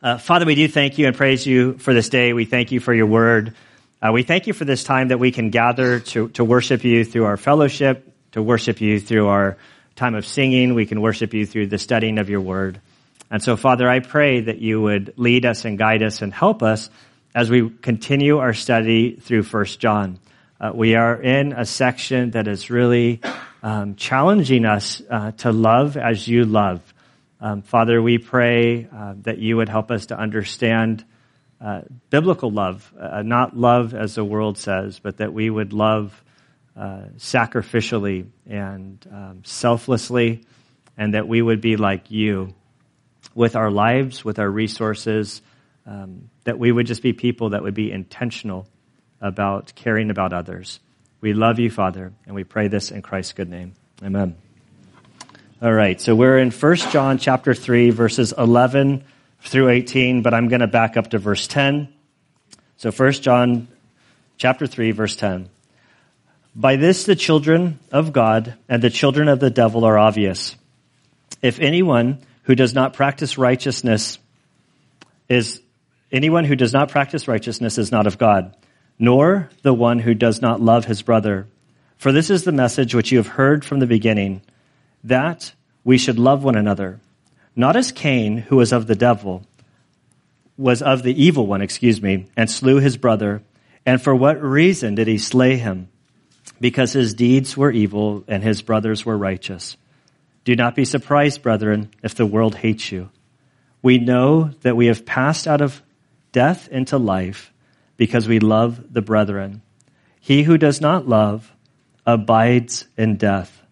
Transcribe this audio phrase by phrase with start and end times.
[0.00, 2.32] Uh, Father, we do thank you and praise you for this day.
[2.32, 3.54] We thank you for your word.
[4.00, 7.04] Uh, we thank you for this time that we can gather to, to worship you
[7.04, 9.56] through our fellowship, to worship you through our
[9.96, 10.74] time of singing.
[10.74, 12.80] We can worship you through the studying of your word.
[13.28, 16.62] And so, Father, I pray that you would lead us and guide us and help
[16.62, 16.90] us
[17.34, 20.20] as we continue our study through First John.
[20.60, 23.20] Uh, we are in a section that is really
[23.64, 26.80] um, challenging us uh, to love as you love.
[27.40, 31.04] Um, Father, we pray uh, that you would help us to understand
[31.60, 36.22] uh, biblical love, uh, not love as the world says, but that we would love
[36.76, 40.44] uh, sacrificially and um, selflessly,
[40.96, 42.54] and that we would be like you
[43.34, 45.42] with our lives, with our resources,
[45.86, 48.68] um, that we would just be people that would be intentional
[49.20, 50.80] about caring about others.
[51.20, 53.74] We love you, Father, and we pray this in Christ's good name.
[54.02, 54.47] Amen.
[55.60, 59.02] All right, so we're in 1 John chapter 3, verses 11
[59.40, 61.92] through 18, but I'm going to back up to verse 10.
[62.76, 63.66] So 1 John
[64.36, 65.48] chapter 3, verse 10.
[66.54, 70.54] By this the children of God and the children of the devil are obvious.
[71.42, 74.20] If anyone who does not practice righteousness
[75.28, 75.60] is
[76.12, 78.56] anyone who does not practice righteousness is not of God,
[78.96, 81.48] nor the one who does not love his brother.
[81.96, 84.42] For this is the message which you have heard from the beginning
[85.04, 85.52] that
[85.84, 87.00] we should love one another,
[87.56, 89.44] not as Cain, who was of the devil,
[90.56, 93.42] was of the evil one, excuse me, and slew his brother.
[93.86, 95.88] And for what reason did he slay him?
[96.60, 99.76] Because his deeds were evil and his brothers were righteous.
[100.44, 103.10] Do not be surprised, brethren, if the world hates you.
[103.82, 105.82] We know that we have passed out of
[106.32, 107.52] death into life
[107.96, 109.62] because we love the brethren.
[110.20, 111.52] He who does not love
[112.06, 113.62] abides in death.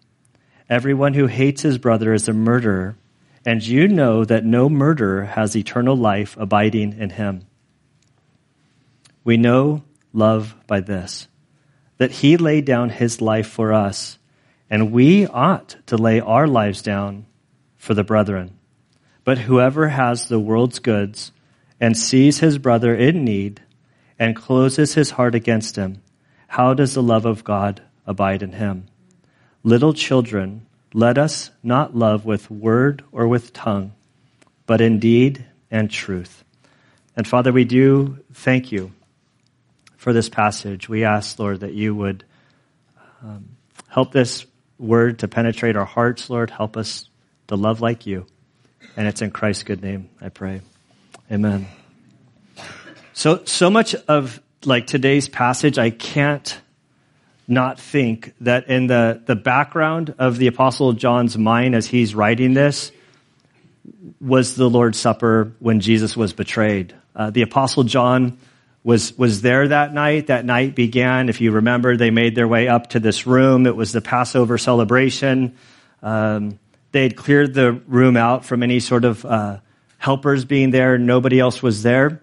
[0.69, 2.97] Everyone who hates his brother is a murderer,
[3.45, 7.45] and you know that no murderer has eternal life abiding in him.
[9.23, 11.27] We know love by this,
[11.97, 14.17] that he laid down his life for us,
[14.69, 17.25] and we ought to lay our lives down
[17.77, 18.57] for the brethren.
[19.23, 21.31] But whoever has the world's goods
[21.79, 23.61] and sees his brother in need
[24.19, 26.01] and closes his heart against him,
[26.47, 28.87] how does the love of God abide in him?
[29.63, 30.65] Little children,
[30.97, 33.93] let us not love with word or with tongue,
[34.65, 36.43] but in deed and truth.
[37.15, 38.91] And Father, we do thank you
[39.97, 40.89] for this passage.
[40.89, 42.23] We ask, Lord, that you would
[43.21, 43.49] um,
[43.87, 44.47] help this
[44.79, 46.49] word to penetrate our hearts, Lord.
[46.49, 47.07] Help us
[47.45, 48.25] to love like you.
[48.95, 50.61] And it's in Christ's good name, I pray.
[51.31, 51.67] Amen.
[53.13, 56.59] So, so much of like today's passage, I can't
[57.47, 62.53] not think that in the, the background of the Apostle John's mind as he's writing
[62.53, 62.91] this
[64.19, 66.93] was the Lord's Supper when Jesus was betrayed.
[67.15, 68.37] Uh, the Apostle John
[68.83, 70.27] was, was there that night.
[70.27, 73.65] That night began, if you remember, they made their way up to this room.
[73.65, 75.55] It was the Passover celebration.
[76.01, 76.59] Um,
[76.91, 79.59] they had cleared the room out from any sort of uh,
[79.97, 80.97] helpers being there.
[80.97, 82.21] Nobody else was there.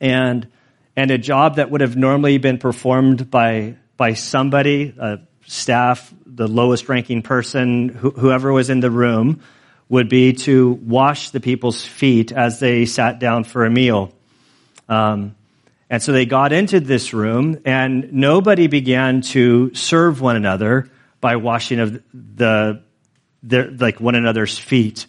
[0.00, 0.48] And,
[0.94, 4.94] and a job that would have normally been performed by by somebody,
[5.46, 9.40] staff, the lowest ranking person, wh- whoever was in the room,
[9.88, 14.12] would be to wash the people's feet as they sat down for a meal.
[14.88, 15.36] Um,
[15.88, 20.90] and so they got into this room, and nobody began to serve one another
[21.20, 22.82] by washing of the,
[23.42, 25.06] their, like one another's feet.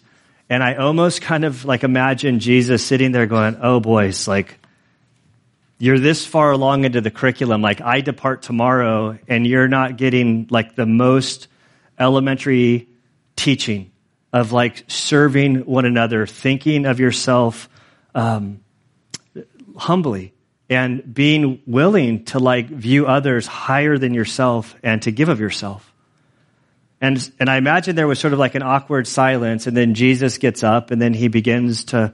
[0.48, 4.58] And I almost kind of like imagine Jesus sitting there going, "Oh boys, like
[5.78, 10.48] you're this far along into the curriculum, like I depart tomorrow, and you're not getting
[10.50, 11.46] like the most
[11.98, 12.88] elementary
[13.36, 13.92] teaching
[14.32, 17.68] of like serving one another, thinking of yourself
[18.14, 18.60] um,
[19.76, 20.34] humbly,
[20.68, 25.94] and being willing to like view others higher than yourself and to give of yourself.
[27.00, 30.38] And, and I imagine there was sort of like an awkward silence, and then Jesus
[30.38, 32.12] gets up, and then he begins to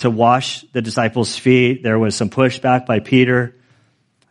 [0.00, 1.82] to wash the disciples' feet.
[1.82, 3.56] There was some pushback by Peter.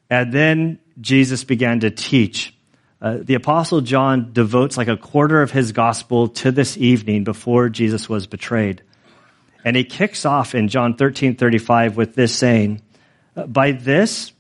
[0.09, 2.53] And then Jesus began to teach.
[3.01, 7.69] Uh, the apostle John devotes like a quarter of his gospel to this evening before
[7.69, 8.83] Jesus was betrayed.
[9.63, 12.81] And he kicks off in John 13, 35 with this saying,
[13.47, 14.31] by this,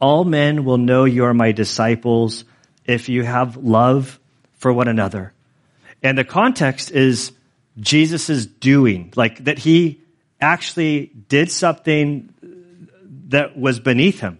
[0.00, 2.44] all men will know you are my disciples
[2.84, 4.18] if you have love
[4.54, 5.32] for one another.
[6.02, 7.32] And the context is
[7.78, 10.00] Jesus' doing, like that he
[10.40, 12.32] actually did something
[13.28, 14.38] that was beneath him,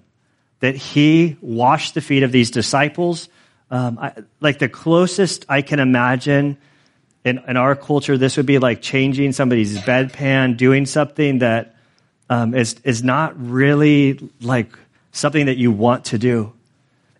[0.60, 3.28] that he washed the feet of these disciples.
[3.70, 6.58] Um, I, like the closest I can imagine
[7.24, 11.74] in, in our culture, this would be like changing somebody's bedpan, doing something that
[12.30, 14.78] um, is is not really like
[15.12, 16.52] something that you want to do.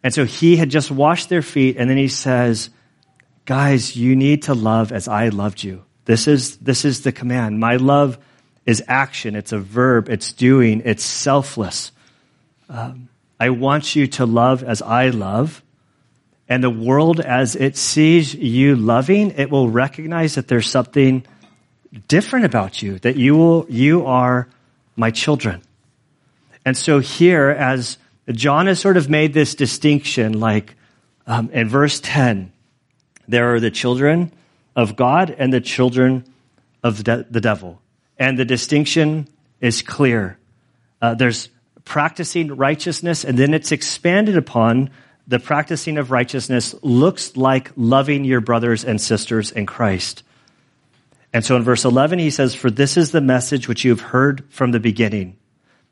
[0.02, 2.70] And so he had just washed their feet, and then he says,
[3.44, 5.84] Guys, you need to love as I loved you.
[6.04, 7.58] This is, this is the command.
[7.58, 8.18] My love
[8.68, 11.90] is action, it's a verb, it's doing, it's selfless.
[12.68, 13.08] Um,
[13.40, 15.62] I want you to love as I love.
[16.50, 21.24] And the world, as it sees you loving, it will recognize that there's something
[22.08, 24.50] different about you, that you, will, you are
[24.96, 25.62] my children.
[26.66, 27.96] And so here, as
[28.30, 30.74] John has sort of made this distinction, like
[31.26, 32.52] um, in verse 10,
[33.26, 34.30] there are the children
[34.76, 36.26] of God and the children
[36.82, 37.80] of the, the devil.
[38.18, 39.28] And the distinction
[39.60, 40.38] is clear.
[41.00, 41.48] Uh, there's
[41.84, 44.90] practicing righteousness, and then it's expanded upon
[45.28, 50.22] the practicing of righteousness looks like loving your brothers and sisters in Christ.
[51.34, 54.00] And so in verse 11, he says, For this is the message which you have
[54.00, 55.36] heard from the beginning,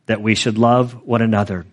[0.06, 1.66] that we should love one another.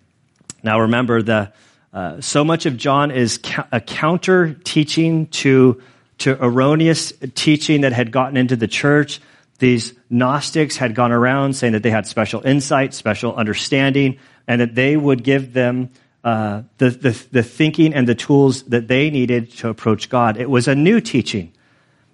[0.62, 1.52] Now remember, the,
[1.92, 5.80] uh, so much of John is ca- a counter teaching to,
[6.18, 9.22] to erroneous teaching that had gotten into the church.
[9.64, 14.74] These Gnostics had gone around saying that they had special insight, special understanding, and that
[14.74, 15.88] they would give them
[16.22, 20.36] uh, the, the, the thinking and the tools that they needed to approach God.
[20.36, 21.54] It was a new teaching.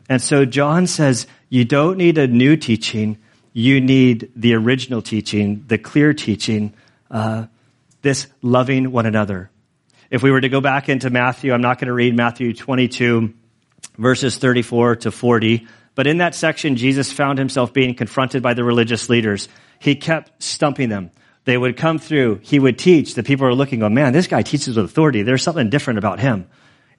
[0.09, 3.19] And so John says, you don't need a new teaching.
[3.53, 6.73] You need the original teaching, the clear teaching,
[7.11, 7.47] uh,
[8.03, 9.51] this loving one another.
[10.09, 13.35] If we were to go back into Matthew, I'm not going to read Matthew 22,
[13.99, 18.65] verses 34 to 40, but in that section, Jesus found himself being confronted by the
[18.65, 19.49] religious leaders.
[19.79, 21.11] He kept stumping them.
[21.45, 22.41] They would come through.
[22.43, 23.15] He would teach.
[23.15, 25.23] The people are looking, going, man, this guy teaches with authority.
[25.23, 26.49] There's something different about him.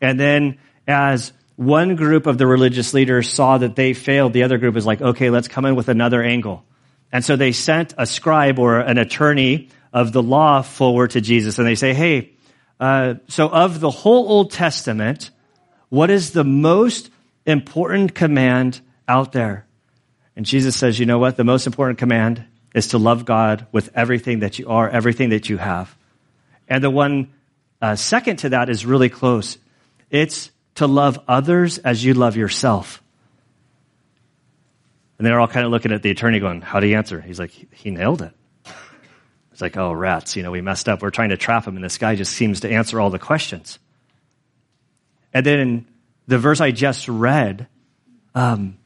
[0.02, 0.58] And then
[0.88, 4.86] as one group of the religious leaders saw that they failed, the other group was
[4.86, 6.66] like, okay, let's come in with another angle.
[7.12, 11.60] And so they sent a scribe or an attorney of the law forward to Jesus
[11.60, 12.34] and they say, hey,
[12.80, 15.30] uh, so of the whole Old Testament,
[15.90, 17.12] what is the most
[17.46, 19.66] important command out there?
[20.36, 21.38] And Jesus says, you know what?
[21.38, 25.50] The most important command is to love God with everything that you are, everything that
[25.50, 25.96] you have.
[26.68, 27.34] And the one
[27.82, 29.58] uh, second to that is really close.
[30.10, 33.04] It's to love others as you love yourself.
[35.18, 37.22] And they're all kind of looking at the attorney going, how do you answer?
[37.22, 38.34] He's like, he nailed it.
[39.52, 41.02] It's like, oh, rats, you know, we messed up.
[41.02, 43.78] We're trying to trap him, and this guy just seems to answer all the questions.
[45.34, 45.86] And then
[46.28, 47.68] the verse I just read,
[48.36, 48.78] um,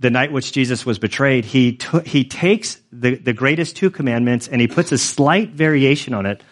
[0.00, 4.48] the night which Jesus was betrayed, he, t- he takes the, the greatest two commandments
[4.48, 6.42] and he puts a slight variation on it.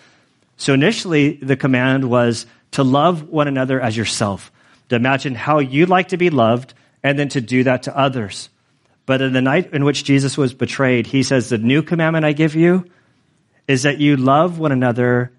[0.56, 4.50] So initially, the command was to love one another as yourself,
[4.88, 8.48] to imagine how you'd like to be loved, and then to do that to others.
[9.04, 12.32] But in the night in which Jesus was betrayed, he says, The new commandment I
[12.32, 12.84] give you
[13.68, 15.32] is that you love one another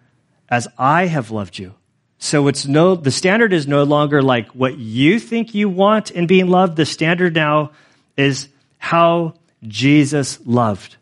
[0.49, 1.75] as I have loved you.
[2.19, 6.27] So it's no, the standard is no longer like what you think you want in
[6.27, 6.75] being loved.
[6.75, 7.71] The standard now
[8.15, 10.97] is how Jesus loved.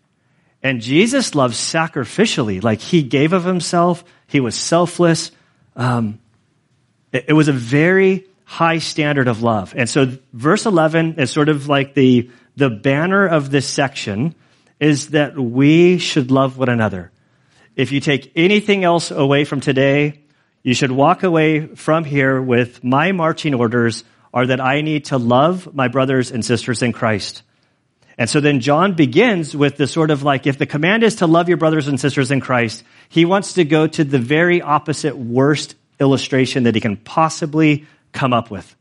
[0.62, 4.04] And Jesus loved sacrificially, like he gave of himself.
[4.28, 5.32] He was selfless.
[5.76, 6.20] Um,
[7.12, 9.74] it, it was a very high standard of love.
[9.76, 14.36] And so verse 11 is sort of like the, the banner of this section
[14.80, 17.12] is that we should love one another.
[17.76, 20.25] If you take anything else away from today,
[20.66, 24.04] you should walk away from here with my marching orders
[24.34, 27.44] are that I need to love my brothers and sisters in Christ.
[28.18, 31.28] And so then John begins with the sort of like, if the command is to
[31.28, 35.16] love your brothers and sisters in Christ, he wants to go to the very opposite
[35.16, 38.76] worst illustration that he can possibly come up with.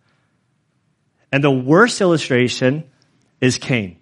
[1.31, 2.91] And the worst illustration
[3.43, 3.99] is Cain.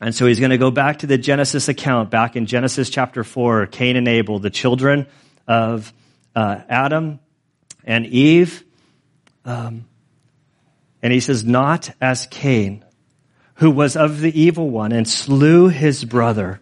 [0.00, 3.22] And so he's going to go back to the Genesis account, back in Genesis chapter
[3.22, 5.06] 4, Cain and Abel, the children
[5.46, 5.92] of
[6.38, 7.18] uh, Adam
[7.82, 8.62] and Eve.
[9.44, 9.86] Um,
[11.02, 12.84] and he says, Not as Cain,
[13.54, 16.60] who was of the evil one and slew his brother.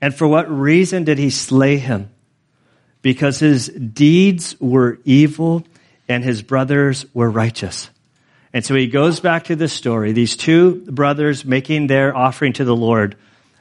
[0.00, 2.10] And for what reason did he slay him?
[3.02, 5.62] Because his deeds were evil
[6.08, 7.90] and his brothers were righteous.
[8.54, 12.64] And so he goes back to this story, these two brothers making their offering to
[12.64, 13.16] the Lord.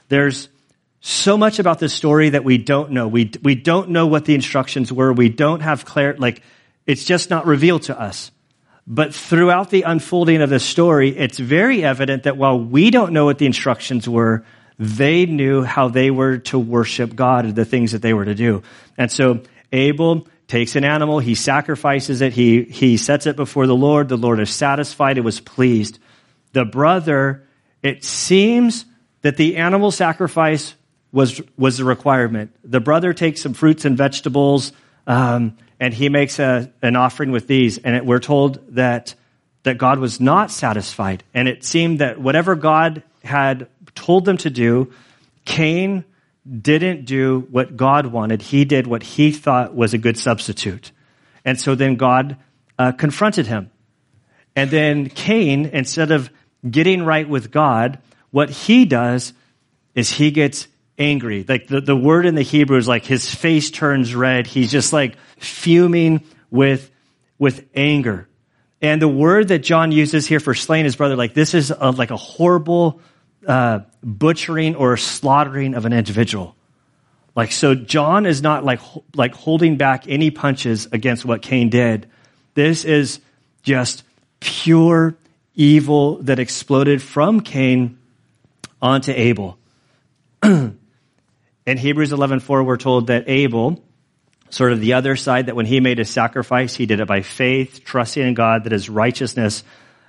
[0.08, 0.48] There's
[1.02, 3.08] so much about this story that we don't know.
[3.08, 5.14] We, we don't know what the instructions were.
[5.14, 6.20] We don't have clarity.
[6.20, 6.42] Like,
[6.86, 8.32] it's just not revealed to us.
[8.86, 13.26] But throughout the unfolding of the story, it's very evident that while we don't know
[13.26, 14.44] what the instructions were,
[14.80, 18.34] they knew how they were to worship God and the things that they were to
[18.34, 18.64] do.
[18.98, 19.42] And so
[19.72, 24.10] Abel takes an animal, he sacrifices it, he, he sets it before the Lord.
[24.10, 26.00] The Lord is satisfied, it was pleased.
[26.54, 27.46] The brother,
[27.84, 28.86] it seems
[29.22, 30.74] that the animal sacrifice
[31.12, 32.56] was, was the requirement.
[32.64, 34.72] The brother takes some fruits and vegetables,
[35.08, 37.78] um, and he makes a, an offering with these.
[37.78, 39.16] And it, we're told that,
[39.64, 41.24] that God was not satisfied.
[41.34, 44.94] And it seemed that whatever God had told them to do,
[45.46, 46.06] Cain
[46.50, 48.42] didn't do what God wanted.
[48.42, 50.92] He did what he thought was a good substitute.
[51.46, 52.38] And so then God
[52.78, 53.72] uh, confronted him.
[54.56, 56.30] And then Cain, instead of
[56.70, 58.00] getting right with God,
[58.32, 59.34] what he does
[59.96, 60.68] is he gets
[61.00, 61.46] angry.
[61.48, 64.46] Like the, the word in the Hebrew is like his face turns red.
[64.46, 66.92] He's just like fuming with,
[67.40, 68.28] with anger.
[68.82, 71.92] And the word that John uses here for slaying his brother, like this is a,
[71.92, 73.02] like a horrible
[73.48, 76.56] uh, butchering or slaughtering of an individual.
[77.36, 78.82] Like so, John is not like
[79.16, 82.10] like holding back any punches against what Cain did.
[82.54, 83.20] This is
[83.64, 84.04] just
[84.40, 85.16] pure
[85.56, 87.98] evil that exploded from Cain
[88.82, 89.58] onto Abel.
[91.70, 93.84] in Hebrews 11:4 we're told that Abel
[94.50, 97.22] sort of the other side that when he made his sacrifice he did it by
[97.22, 99.64] faith trusting in God that his righteousness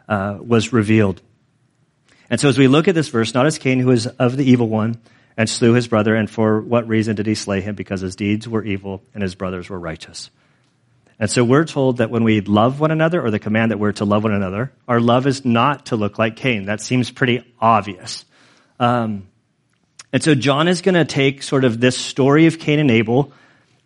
[0.08, 1.20] uh, was revealed.
[2.30, 4.44] And so as we look at this verse, not as Cain, who was of the
[4.44, 5.00] evil one
[5.36, 7.74] and slew his brother, and for what reason did he slay him?
[7.74, 10.30] Because his deeds were evil and his brothers were righteous.
[11.18, 13.92] And so we're told that when we love one another, or the command that we're
[13.92, 16.64] to love one another, our love is not to look like Cain.
[16.64, 18.24] That seems pretty obvious.
[18.78, 19.26] Um,
[20.12, 23.32] and so John is going to take sort of this story of Cain and Abel,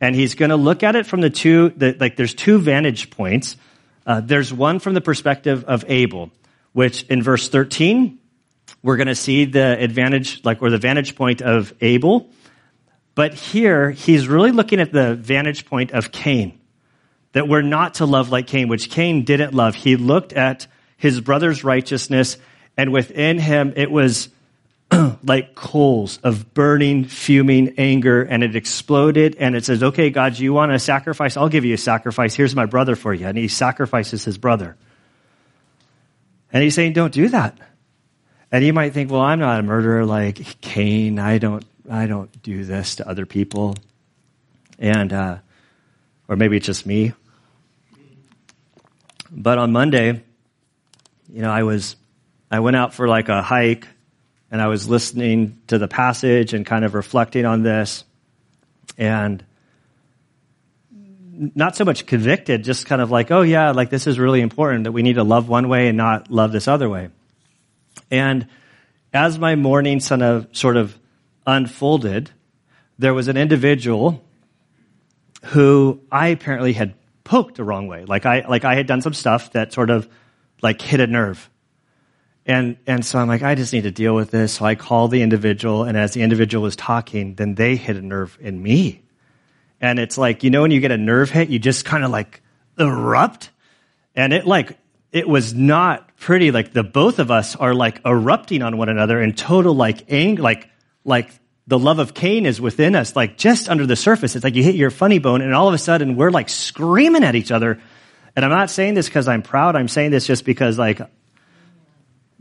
[0.00, 3.10] and he's going to look at it from the two, the, like there's two vantage
[3.10, 3.56] points.
[4.06, 6.30] Uh, there's one from the perspective of Abel,
[6.72, 8.18] which in verse 13,
[8.82, 12.30] we're going to see the advantage, like, or the vantage point of Abel.
[13.14, 16.58] But here, he's really looking at the vantage point of Cain.
[17.32, 19.74] That we're not to love like Cain, which Cain didn't love.
[19.74, 20.66] He looked at
[20.96, 22.36] his brother's righteousness,
[22.76, 24.28] and within him, it was
[25.24, 29.36] like coals of burning, fuming anger, and it exploded.
[29.38, 31.36] And it says, Okay, God, you want a sacrifice?
[31.36, 32.34] I'll give you a sacrifice.
[32.34, 33.26] Here's my brother for you.
[33.26, 34.76] And he sacrifices his brother.
[36.52, 37.58] And he's saying, Don't do that.
[38.52, 41.18] And you might think, well, I'm not a murderer like Cain.
[41.18, 43.74] I don't, I don't do this to other people.
[44.78, 45.38] And, uh,
[46.28, 47.14] or maybe it's just me.
[49.30, 50.22] But on Monday,
[51.32, 51.96] you know, I was,
[52.48, 53.88] I went out for like a hike
[54.54, 58.04] and I was listening to the passage and kind of reflecting on this
[58.96, 59.44] and
[61.28, 64.84] not so much convicted, just kind of like, oh yeah, like this is really important
[64.84, 67.08] that we need to love one way and not love this other way.
[68.12, 68.46] And
[69.12, 70.96] as my morning sort of, uh, sort of
[71.44, 72.30] unfolded,
[72.96, 74.22] there was an individual
[75.46, 76.94] who I apparently had
[77.24, 78.04] poked the wrong way.
[78.04, 80.08] Like I, like I had done some stuff that sort of
[80.62, 81.50] like hit a nerve.
[82.46, 84.54] And, and so I'm like, I just need to deal with this.
[84.54, 88.02] So I call the individual, and as the individual is talking, then they hit a
[88.02, 89.02] nerve in me.
[89.80, 92.10] And it's like, you know, when you get a nerve hit, you just kind of
[92.10, 92.42] like
[92.78, 93.50] erupt.
[94.14, 94.78] And it like
[95.14, 96.50] it was not pretty.
[96.50, 100.42] Like the both of us are like erupting on one another in total like anger,
[100.42, 100.68] like,
[101.04, 101.30] like
[101.66, 104.34] the love of Cain is within us, like just under the surface.
[104.34, 107.22] It's like you hit your funny bone and all of a sudden we're like screaming
[107.22, 107.80] at each other.
[108.34, 109.76] And I'm not saying this because I'm proud.
[109.76, 111.00] I'm saying this just because like,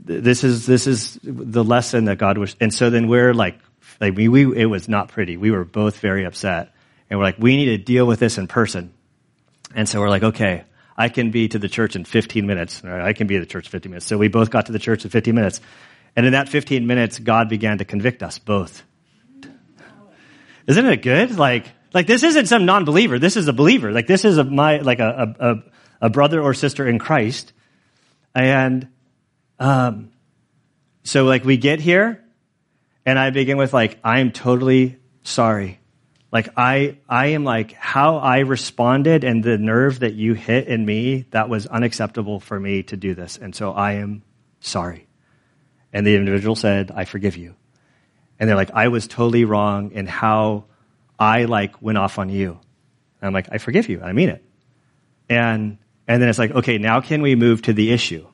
[0.05, 3.59] this is, this is the lesson that God was, and so then we're like,
[4.01, 5.37] like we, we, it was not pretty.
[5.37, 6.73] We were both very upset
[7.09, 8.93] and we're like, we need to deal with this in person.
[9.75, 10.63] And so we're like, okay,
[10.97, 12.83] I can be to the church in 15 minutes.
[12.83, 14.05] I can be at the church in 15 minutes.
[14.05, 15.61] So we both got to the church in 15 minutes.
[16.15, 18.83] And in that 15 minutes, God began to convict us both.
[20.67, 21.37] Isn't it good?
[21.37, 23.19] Like, like this isn't some non-believer.
[23.19, 23.91] This is a believer.
[23.91, 27.51] Like this is a, my, like a, a, a brother or sister in Christ.
[28.35, 28.87] And,
[29.59, 30.11] um,
[31.03, 32.23] so like we get here
[33.05, 35.79] and I begin with like, I'm totally sorry.
[36.31, 40.85] Like I, I am like how I responded and the nerve that you hit in
[40.85, 43.37] me, that was unacceptable for me to do this.
[43.37, 44.23] And so I am
[44.59, 45.07] sorry.
[45.91, 47.55] And the individual said, I forgive you.
[48.39, 50.65] And they're like, I was totally wrong in how
[51.19, 52.59] I like went off on you.
[53.21, 54.01] And I'm like, I forgive you.
[54.01, 54.43] I mean it.
[55.29, 58.27] And, and then it's like, okay, now can we move to the issue?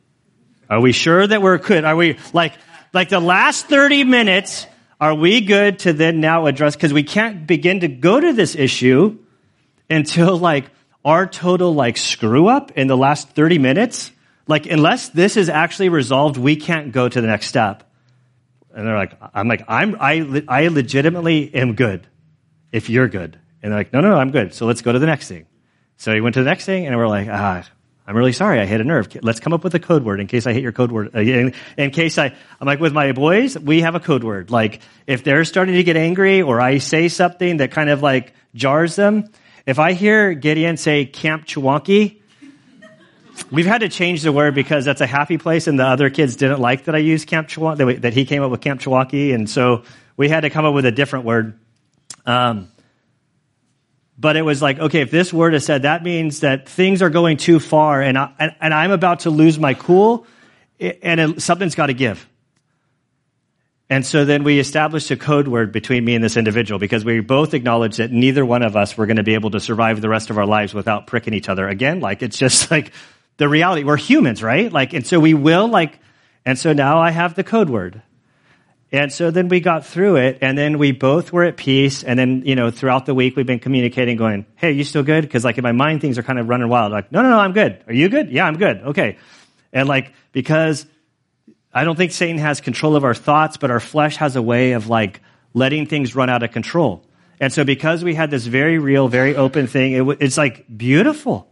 [0.69, 1.83] Are we sure that we're good?
[1.83, 2.53] Are we like,
[2.93, 4.67] like the last 30 minutes,
[4.99, 8.55] are we good to then now address, because we can't begin to go to this
[8.55, 9.17] issue
[9.89, 10.65] until like
[11.03, 14.11] our total like screw up in the last 30 minutes.
[14.47, 17.83] Like, unless this is actually resolved, we can't go to the next step.
[18.73, 22.07] And they're like, I'm like, I'm, I, I legitimately am good
[22.71, 23.39] if you're good.
[23.61, 24.53] And they're like, no, no, no, I'm good.
[24.53, 25.45] So let's go to the next thing.
[25.97, 27.63] So he went to the next thing, and we're like, ah,
[28.09, 29.07] I'm really sorry, I hit a nerve.
[29.21, 31.11] Let's come up with a code word in case I hit your code word.
[31.13, 34.49] Uh, in, in case I, I'm like with my boys, we have a code word.
[34.49, 38.33] Like if they're starting to get angry or I say something that kind of like
[38.55, 39.29] jars them,
[39.67, 42.19] if I hear Gideon say Camp Chewonki,
[43.51, 46.35] we've had to change the word because that's a happy place and the other kids
[46.35, 49.35] didn't like that I used Camp Chewonki, that he came up with Camp Chewonki.
[49.35, 49.83] And so
[50.17, 51.59] we had to come up with a different word.
[52.25, 52.71] Um,
[54.19, 57.09] but it was like, okay, if this word is said, that means that things are
[57.09, 60.27] going too far and, I, and, and I'm about to lose my cool
[60.79, 62.27] and it, something's got to give.
[63.89, 67.21] And so then we established a code word between me and this individual because we
[67.21, 70.09] both acknowledged that neither one of us were going to be able to survive the
[70.09, 71.67] rest of our lives without pricking each other.
[71.67, 72.91] Again, like it's just like
[73.37, 73.83] the reality.
[73.83, 74.71] We're humans, right?
[74.71, 75.97] Like, and so we will like,
[76.45, 78.01] and so now I have the code word.
[78.91, 82.03] And so then we got through it, and then we both were at peace.
[82.03, 85.03] And then, you know, throughout the week, we've been communicating, going, Hey, are you still
[85.03, 85.21] good?
[85.21, 86.91] Because, like, in my mind, things are kind of running wild.
[86.91, 87.83] Like, no, no, no, I'm good.
[87.87, 88.31] Are you good?
[88.31, 88.77] Yeah, I'm good.
[88.77, 89.17] Okay.
[89.71, 90.87] And, like, because
[91.71, 94.71] I don't think Satan has control of our thoughts, but our flesh has a way
[94.71, 95.21] of, like,
[95.53, 97.05] letting things run out of control.
[97.39, 101.47] And so, because we had this very real, very open thing, it, it's like beautiful.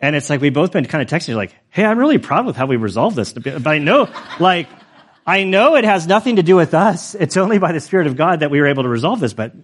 [0.00, 2.56] And it's like we've both been kind of texting, like, Hey, I'm really proud with
[2.56, 3.32] how we resolved this.
[3.32, 4.10] But I know,
[4.40, 4.66] like,
[5.26, 7.14] I know it has nothing to do with us.
[7.14, 9.32] It's only by the Spirit of God that we were able to resolve this.
[9.32, 9.54] But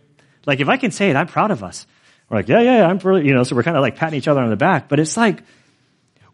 [0.46, 1.86] like, if I can say it, I'm proud of us.
[2.28, 4.28] We're like, yeah, yeah, I'm really, you know, so we're kind of like patting each
[4.28, 4.88] other on the back.
[4.88, 5.42] But it's like,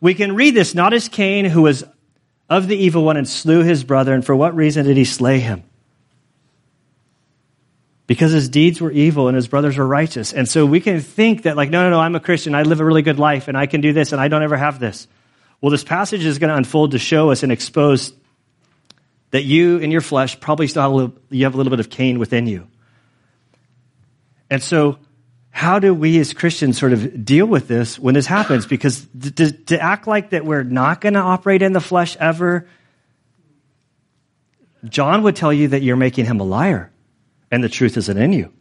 [0.00, 1.84] we can read this not as Cain, who was
[2.50, 4.12] of the evil one and slew his brother.
[4.12, 5.62] And for what reason did he slay him?
[8.06, 10.34] Because his deeds were evil and his brothers were righteous.
[10.34, 12.54] And so we can think that, like, no, no, no, I'm a Christian.
[12.54, 14.58] I live a really good life and I can do this and I don't ever
[14.58, 15.08] have this.
[15.62, 18.12] Well, this passage is going to unfold to show us and expose
[19.34, 21.80] that you in your flesh probably still have a little, you have a little bit
[21.80, 22.68] of Cain within you.
[24.48, 25.00] And so,
[25.50, 28.64] how do we as Christians sort of deal with this when this happens?
[28.64, 32.68] Because to, to act like that we're not going to operate in the flesh ever,
[34.84, 36.92] John would tell you that you're making him a liar
[37.50, 38.52] and the truth isn't in you.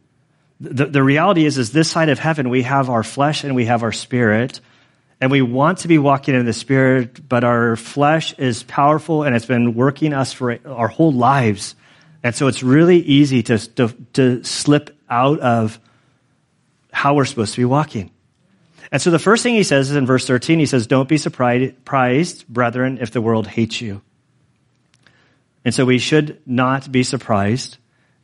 [0.60, 3.66] The, the reality is, is this side of heaven, we have our flesh and we
[3.66, 4.60] have our spirit
[5.24, 9.34] and we want to be walking in the Spirit, but our flesh is powerful and
[9.34, 11.78] it's been working us for our whole lives.
[12.24, 15.80] And so it's really easy to, to, to slip out of
[16.92, 18.12] how we're supposed to be walking.
[18.92, 21.16] And so the first thing he says is in verse 13, he says, Don't be
[21.16, 24.02] surprised, brethren, if the world hates you.
[25.64, 27.78] And so we should not be surprised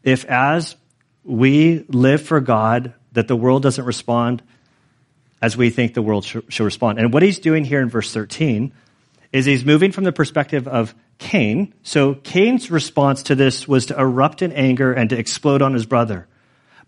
[0.04, 0.76] if, as
[1.24, 4.44] we live for God, that the world doesn't respond
[5.42, 7.00] as we think the world should, respond.
[7.00, 8.74] And what he's doing here in verse 13
[9.32, 11.74] is he's moving from the perspective of Cain.
[11.84, 15.86] So Cain's response to this was to erupt in anger and to explode on his
[15.86, 16.28] brother.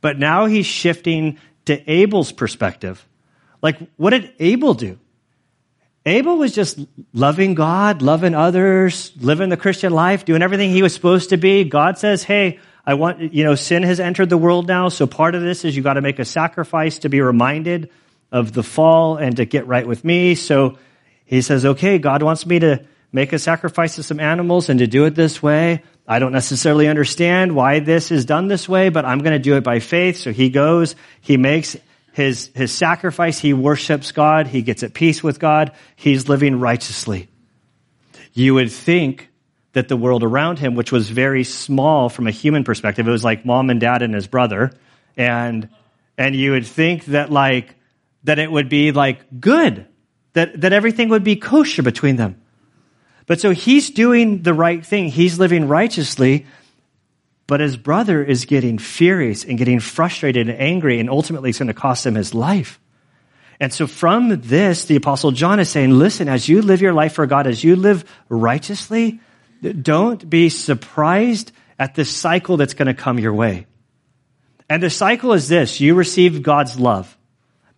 [0.01, 3.07] But now he's shifting to Abel's perspective.
[3.61, 4.97] Like, what did Abel do?
[6.03, 6.79] Abel was just
[7.13, 11.63] loving God, loving others, living the Christian life, doing everything he was supposed to be.
[11.63, 15.35] God says, hey, I want, you know, sin has entered the world now, so part
[15.35, 17.91] of this is you got to make a sacrifice to be reminded
[18.31, 20.35] of the fall and to get right with me.
[20.35, 20.77] So
[21.25, 24.87] he says, okay, God wants me to make a sacrifice of some animals and to
[24.87, 25.83] do it this way.
[26.07, 29.55] I don't necessarily understand why this is done this way, but I'm going to do
[29.55, 30.17] it by faith.
[30.17, 31.77] So he goes, he makes
[32.13, 33.39] his, his sacrifice.
[33.39, 34.47] He worships God.
[34.47, 35.73] He gets at peace with God.
[35.95, 37.27] He's living righteously.
[38.33, 39.29] You would think
[39.73, 43.23] that the world around him, which was very small from a human perspective, it was
[43.23, 44.71] like mom and dad and his brother.
[45.15, 45.69] And,
[46.17, 47.75] and you would think that like,
[48.23, 49.87] that it would be like good,
[50.33, 52.41] that, that everything would be kosher between them.
[53.27, 55.07] But so he's doing the right thing.
[55.07, 56.45] He's living righteously,
[57.47, 61.67] but his brother is getting furious and getting frustrated and angry, and ultimately it's going
[61.67, 62.79] to cost him his life.
[63.59, 67.13] And so from this, the apostle John is saying, listen, as you live your life
[67.13, 69.19] for God, as you live righteously,
[69.61, 73.67] don't be surprised at the cycle that's going to come your way.
[74.67, 75.79] And the cycle is this.
[75.79, 77.15] You receive God's love.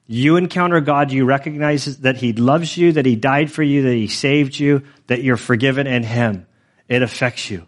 [0.07, 3.93] You encounter God, you recognize that He loves you, that He died for you, that
[3.93, 6.45] He saved you, that you're forgiven in Him.
[6.89, 7.65] It affects you.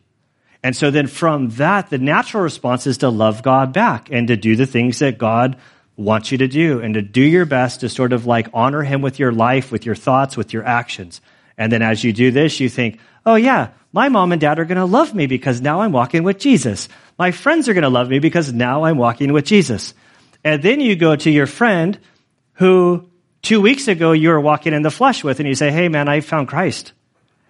[0.61, 4.35] And so then from that, the natural response is to love God back and to
[4.35, 5.57] do the things that God
[5.95, 9.01] wants you to do and to do your best to sort of like honor Him
[9.01, 11.21] with your life, with your thoughts, with your actions.
[11.57, 14.65] And then as you do this, you think, oh yeah, my mom and dad are
[14.65, 16.89] going to love me because now I'm walking with Jesus.
[17.17, 19.93] My friends are going to love me because now I'm walking with Jesus.
[20.43, 21.97] And then you go to your friend
[22.55, 23.09] who
[23.41, 26.07] two weeks ago you were walking in the flesh with and you say, Hey man,
[26.07, 26.93] I found Christ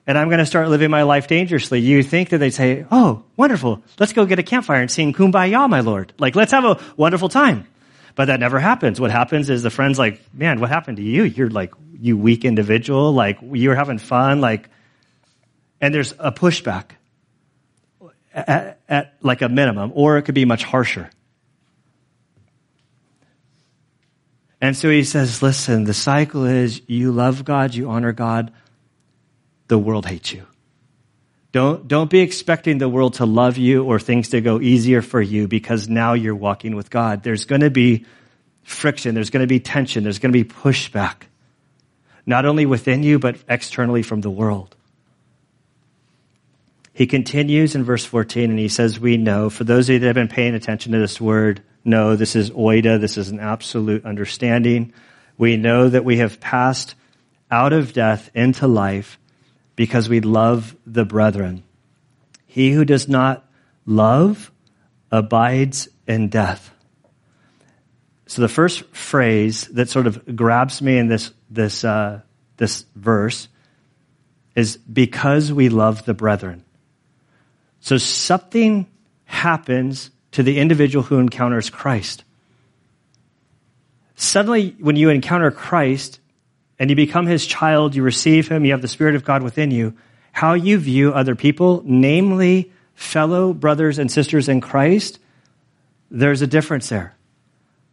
[0.08, 1.80] and I'm going to start living my life dangerously.
[1.80, 3.84] You think that they say, Oh, wonderful.
[4.00, 6.14] Let's go get a campfire and sing Kumbaya, my Lord.
[6.20, 7.68] Like, let's have a wonderful time.
[8.16, 9.00] But that never happens.
[9.00, 11.24] What happens is the friend's like, man, what happened to you?
[11.24, 13.12] You're like, you weak individual.
[13.12, 14.40] Like, you're having fun.
[14.40, 14.70] Like,
[15.82, 16.92] and there's a pushback
[18.34, 21.10] at, at like a minimum, or it could be much harsher.
[24.62, 28.54] And so he says, listen, the cycle is you love God, you honor God,
[29.68, 30.46] the world hates you.
[31.52, 35.22] Don't, don't be expecting the world to love you or things to go easier for
[35.22, 37.24] you because now you're walking with God.
[37.24, 38.06] There's going to be
[38.64, 39.16] friction.
[39.16, 40.04] There's going to be tension.
[40.04, 41.24] There's going to be pushback.
[42.26, 44.76] Not only within you, but externally from the world.
[46.92, 50.08] He continues in verse 14 and he says, We know, for those of you that
[50.08, 54.06] have been paying attention to this word, know this is oida, this is an absolute
[54.06, 54.94] understanding.
[55.38, 56.96] We know that we have passed
[57.52, 59.20] out of death into life
[59.76, 61.64] because we love the brethren.
[62.46, 63.48] He who does not
[63.86, 64.52] love
[65.12, 66.72] abides in death.
[68.28, 72.22] So the first phrase that sort of grabs me in this this uh,
[72.58, 73.48] this verse
[74.56, 76.64] is because we love the brethren.
[77.82, 78.88] So something
[79.26, 82.26] happens to the individual who encounters Christ.
[84.16, 86.20] Suddenly, when you encounter Christ,
[86.78, 89.72] and you become his child, you receive him, you have the Spirit of God within
[89.72, 89.94] you,
[90.34, 95.20] how you view other people, namely fellow brothers and sisters in Christ,
[96.12, 97.16] there's a difference there.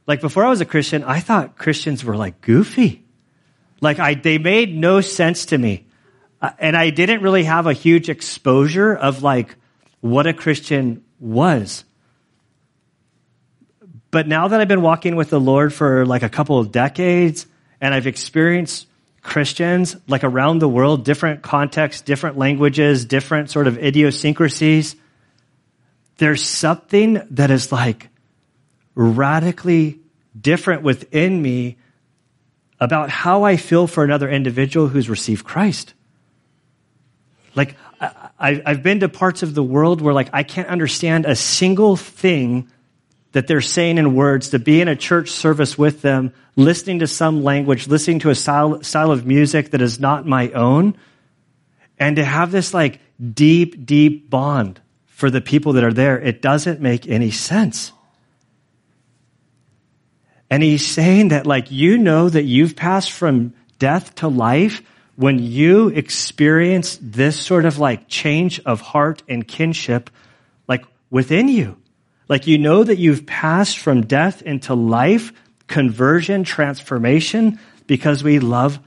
[0.09, 3.05] Like before I was a Christian, I thought Christians were like goofy.
[3.81, 5.87] Like I, they made no sense to me.
[6.41, 9.55] Uh, and I didn't really have a huge exposure of like
[10.01, 11.85] what a Christian was.
[14.11, 17.47] But now that I've been walking with the Lord for like a couple of decades,
[17.81, 18.87] and I've experienced
[19.23, 24.97] Christians like around the world, different contexts, different languages, different sort of idiosyncrasies.
[26.19, 28.09] There's something that is like
[28.95, 30.01] radically
[30.39, 31.77] different within me
[32.79, 35.95] about how I feel for another individual who's received Christ.
[37.55, 41.37] Like, I, have been to parts of the world where like I can't understand a
[41.37, 42.69] single thing
[43.33, 47.07] that they're saying in words, to be in a church service with them, listening to
[47.07, 50.97] some language, listening to a style, style of music that is not my own,
[51.99, 53.01] and to have this like
[53.35, 57.93] deep, deep bond for the people that are there, it doesn't make any sense.
[60.51, 64.83] And he's saying that like you know that you've passed from death to life
[65.17, 70.11] when you experience this sort of like change of heart and kinship
[70.69, 71.77] like within you.
[72.29, 75.33] Like you know that you've passed from death into life,
[75.67, 78.79] conversion, transformation, because we love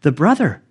[0.00, 0.62] the brother.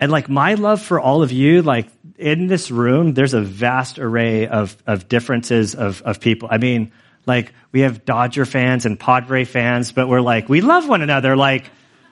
[0.00, 3.98] And like my love for all of you, like in this room, there's a vast
[3.98, 6.48] array of, of differences of, of people.
[6.50, 6.92] I mean,
[7.26, 11.36] like we have Dodger fans and Padre fans, but we're like, we love one another.
[11.36, 11.70] Like,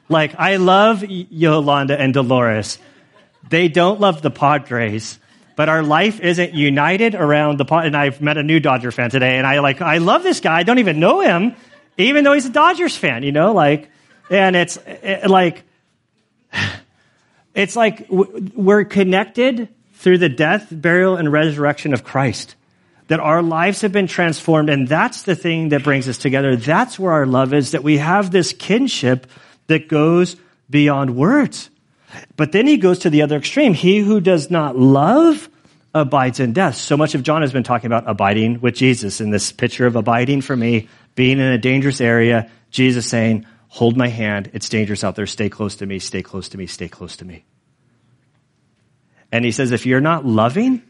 [0.08, 2.78] like I love Yolanda and Dolores.
[3.48, 5.18] They don't love the Padres
[5.56, 9.36] but our life isn't united around the and I've met a new Dodger fan today
[9.36, 10.58] and I like I love this guy.
[10.58, 11.54] I don't even know him
[11.98, 13.90] even though he's a Dodgers fan you know like
[14.30, 15.64] and it's it, like
[17.54, 22.56] it's like we're connected through the death burial and resurrection of Christ.
[23.08, 26.56] That our lives have been transformed and that's the thing that brings us together.
[26.56, 29.26] That's where our love is that we have this kinship
[29.66, 30.36] that goes
[30.70, 31.68] beyond words
[32.36, 33.74] but then he goes to the other extreme.
[33.74, 35.48] He who does not love
[35.94, 36.76] abides in death.
[36.76, 39.96] So much of John has been talking about abiding with Jesus in this picture of
[39.96, 44.50] abiding for me, being in a dangerous area, Jesus saying, hold my hand.
[44.54, 45.26] It's dangerous out there.
[45.26, 45.98] Stay close to me.
[45.98, 46.66] Stay close to me.
[46.66, 47.44] Stay close to me.
[49.30, 50.82] And he says, if you're not loving,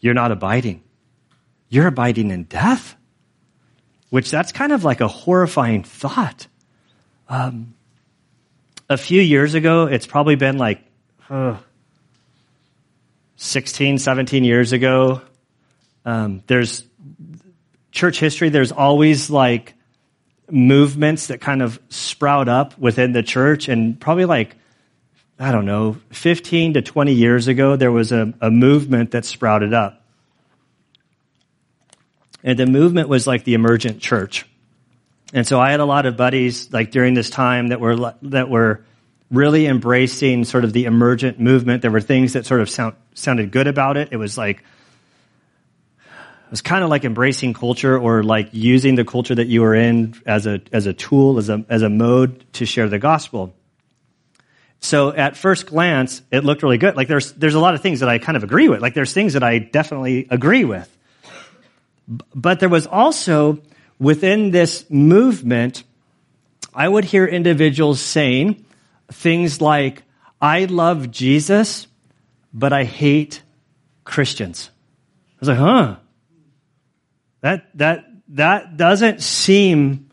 [0.00, 0.82] you're not abiding.
[1.68, 2.96] You're abiding in death,
[4.10, 6.46] which that's kind of like a horrifying thought.
[7.28, 7.74] Um,
[8.90, 10.84] a few years ago, it's probably been like
[11.30, 11.56] uh,
[13.36, 15.22] 16, 17 years ago.
[16.04, 16.84] Um, there's
[17.92, 19.74] church history, there's always like
[20.50, 23.68] movements that kind of sprout up within the church.
[23.68, 24.56] And probably like,
[25.38, 29.72] I don't know, 15 to 20 years ago, there was a, a movement that sprouted
[29.72, 30.04] up.
[32.42, 34.46] And the movement was like the emergent church.
[35.32, 38.50] And so I had a lot of buddies like during this time that were that
[38.50, 38.84] were
[39.30, 41.82] really embracing sort of the emergent movement.
[41.82, 44.08] There were things that sort of sound, sounded good about it.
[44.10, 44.64] It was like
[45.98, 49.74] it was kind of like embracing culture or like using the culture that you were
[49.74, 53.54] in as a as a tool as a as a mode to share the gospel.
[54.80, 56.96] So at first glance, it looked really good.
[56.96, 58.80] Like there's there's a lot of things that I kind of agree with.
[58.80, 60.88] Like there's things that I definitely agree with.
[62.34, 63.60] But there was also
[64.00, 65.84] within this movement,
[66.74, 68.64] I would hear individuals saying
[69.12, 70.02] things like,
[70.40, 71.86] I love Jesus,
[72.52, 73.42] but I hate
[74.04, 74.70] Christians.
[75.34, 75.96] I was like, huh.
[77.42, 80.10] That, that, that doesn't seem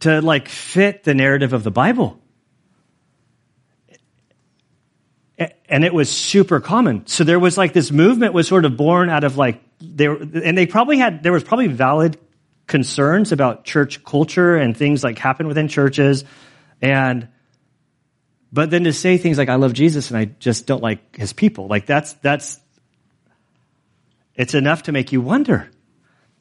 [0.00, 2.18] to like fit the narrative of the Bible.
[5.68, 7.06] And it was super common.
[7.06, 10.56] So there was like this movement was sort of born out of like, there, and
[10.56, 12.18] they probably had, there was probably valid
[12.66, 16.24] concerns about church culture and things like happen within churches.
[16.80, 17.28] And,
[18.52, 21.32] but then to say things like, I love Jesus and I just don't like his
[21.32, 22.60] people, like that's, that's,
[24.34, 25.70] it's enough to make you wonder.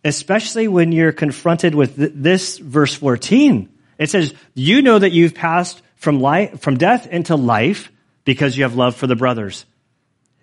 [0.03, 3.69] Especially when you're confronted with th- this verse 14.
[3.99, 7.91] It says, you know that you've passed from life, from death into life
[8.23, 9.65] because you have love for the brothers.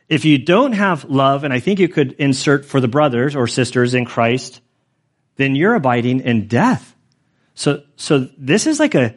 [0.09, 3.47] If you don't have love, and I think you could insert for the brothers or
[3.47, 4.61] sisters in Christ,
[5.39, 6.95] then you're abiding in death.
[7.55, 9.15] So, so this is like a,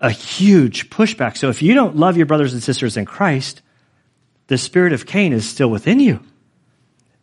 [0.00, 1.36] a huge pushback.
[1.36, 3.62] So if you don't love your brothers and sisters in Christ,
[4.46, 6.20] the spirit of Cain is still within you.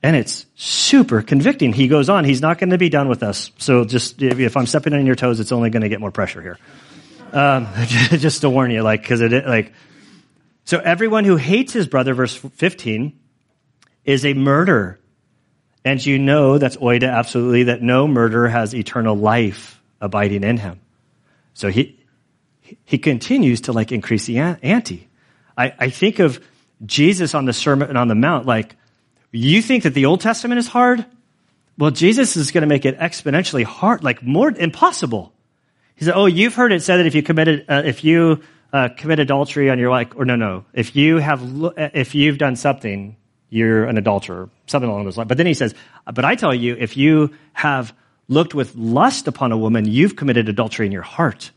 [0.01, 1.73] And it's super convicting.
[1.73, 3.51] He goes on, he's not going to be done with us.
[3.57, 6.41] So just, if I'm stepping on your toes, it's only going to get more pressure
[6.41, 6.57] here.
[7.31, 9.73] Um, just to warn you, like, cause it, like,
[10.63, 13.19] so everyone who hates his brother, verse 15,
[14.05, 14.99] is a murderer.
[15.85, 20.79] And you know, that's oida absolutely, that no murderer has eternal life abiding in him.
[21.53, 21.99] So he,
[22.85, 25.07] he continues to like increase the ante.
[25.57, 26.39] I, I think of
[26.85, 28.75] Jesus on the Sermon on the Mount, like,
[29.31, 31.05] you think that the Old Testament is hard?
[31.77, 35.33] Well, Jesus is going to make it exponentially hard, like more impossible.
[35.95, 38.41] He said, "Oh, you've heard it said that if you committed, uh, if you
[38.73, 41.41] uh, commit adultery on your like, or no, no, if you have,
[41.77, 43.15] if you've done something,
[43.49, 45.27] you're an adulterer, something along those lines.
[45.27, 45.73] But then he says,
[46.05, 47.93] but I tell you, if you have
[48.27, 51.51] looked with lust upon a woman, you've committed adultery in your heart.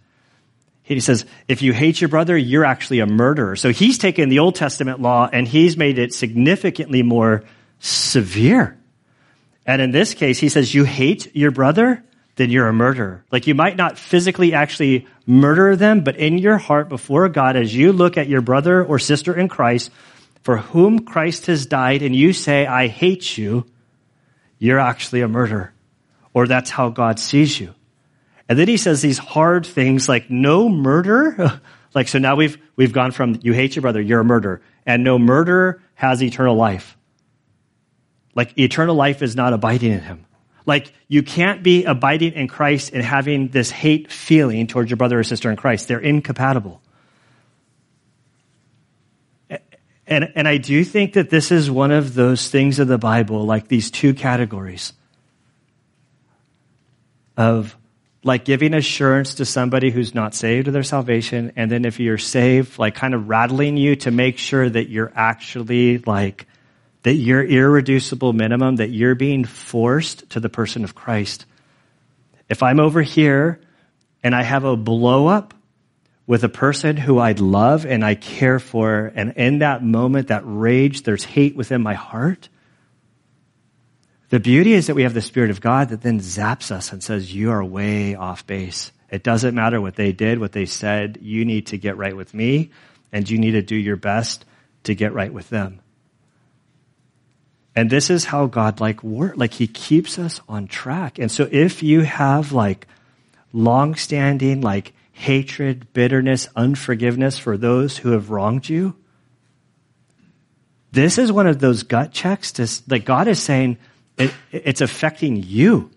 [0.82, 3.56] He says, if you hate your brother, you're actually a murderer.
[3.56, 7.44] So he's taken the Old Testament law and he's made it significantly more
[7.78, 8.78] severe.
[9.64, 12.02] And in this case, he says, you hate your brother,
[12.36, 13.24] then you're a murderer.
[13.30, 17.74] Like you might not physically actually murder them, but in your heart before God, as
[17.74, 19.90] you look at your brother or sister in Christ,
[20.42, 23.66] for whom Christ has died, and you say, I hate you,
[24.58, 25.72] you're actually a murderer.
[26.34, 27.74] Or that's how God sees you.
[28.48, 31.60] And then he says these hard things like no murder.
[31.94, 35.04] like, so now we've, we've gone from you hate your brother, you're a murderer, and
[35.04, 36.96] no murderer has eternal life.
[38.34, 40.26] Like, eternal life is not abiding in him.
[40.66, 45.18] Like, you can't be abiding in Christ and having this hate feeling towards your brother
[45.18, 45.88] or sister in Christ.
[45.88, 46.81] They're incompatible.
[50.06, 53.44] And, and I do think that this is one of those things of the Bible,
[53.44, 54.92] like these two categories
[57.36, 57.76] of
[58.24, 61.52] like giving assurance to somebody who's not saved of their salvation.
[61.56, 65.12] And then if you're saved, like kind of rattling you to make sure that you're
[65.14, 66.46] actually like,
[67.02, 71.46] that you're irreducible minimum, that you're being forced to the person of Christ.
[72.48, 73.60] If I'm over here
[74.22, 75.54] and I have a blow up
[76.32, 80.40] with a person who I love and I care for, and in that moment, that
[80.46, 82.48] rage, there's hate within my heart.
[84.30, 87.04] The beauty is that we have the Spirit of God that then zaps us and
[87.04, 88.92] says, You are way off base.
[89.10, 91.18] It doesn't matter what they did, what they said.
[91.20, 92.70] You need to get right with me,
[93.12, 94.46] and you need to do your best
[94.84, 95.80] to get right with them.
[97.76, 101.18] And this is how God like work, like he keeps us on track.
[101.18, 102.86] And so if you have like
[103.52, 108.96] long-standing like hatred, bitterness, unforgiveness for those who have wronged you,
[110.90, 113.78] this is one of those gut checks to like God is saying
[114.18, 115.90] it, it's affecting you.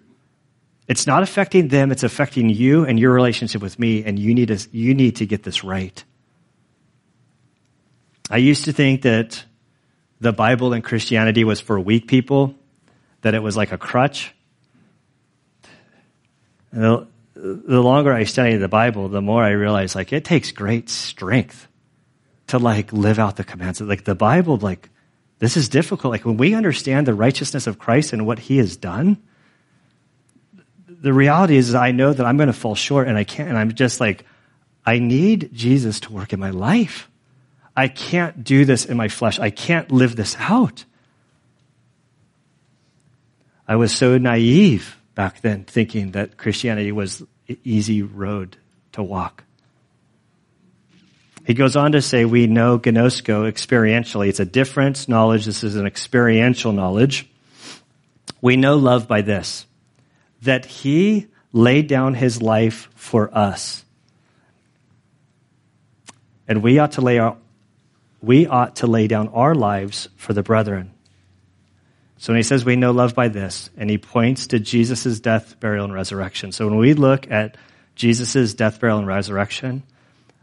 [0.88, 4.50] It's not affecting them, it's affecting you and your relationship with me, and you need
[4.50, 6.04] to, you need to get this right.
[8.30, 9.44] I used to think that
[10.20, 12.56] the Bible and Christianity was for weak people,
[13.22, 14.34] that it was like a crutch.
[17.36, 21.68] The longer I study the Bible, the more I realize like it takes great strength
[22.48, 23.82] to like live out the commands.
[23.82, 24.90] Like the Bible, like
[25.40, 26.12] this is difficult.
[26.12, 29.18] Like when we understand the righteousness of Christ and what he has done,
[30.88, 33.50] the reality is, is I know that I'm going to fall short and I can't,
[33.50, 34.26] and I'm just like,
[34.86, 37.10] I need Jesus to work in my life.
[37.76, 39.40] I can't do this in my flesh.
[39.40, 40.86] I can't live this out.
[43.68, 48.58] I was so naive back then thinking that Christianity was an easy road
[48.92, 49.44] to walk.
[51.46, 54.30] He goes on to say, we know gnosko experientially.
[54.30, 55.46] It's a different knowledge.
[55.46, 57.30] This is an experiential knowledge.
[58.42, 59.66] We know love by this
[60.42, 63.86] that he laid down his life for us.
[66.48, 67.38] And we ought to lay our,
[68.22, 70.95] we ought to lay down our lives for the brethren.
[72.26, 75.60] So when he says we know love by this, and he points to Jesus' death,
[75.60, 76.52] burial, and resurrection.
[76.52, 77.56] So when we look at
[77.94, 79.84] Jesus' death, burial, and resurrection,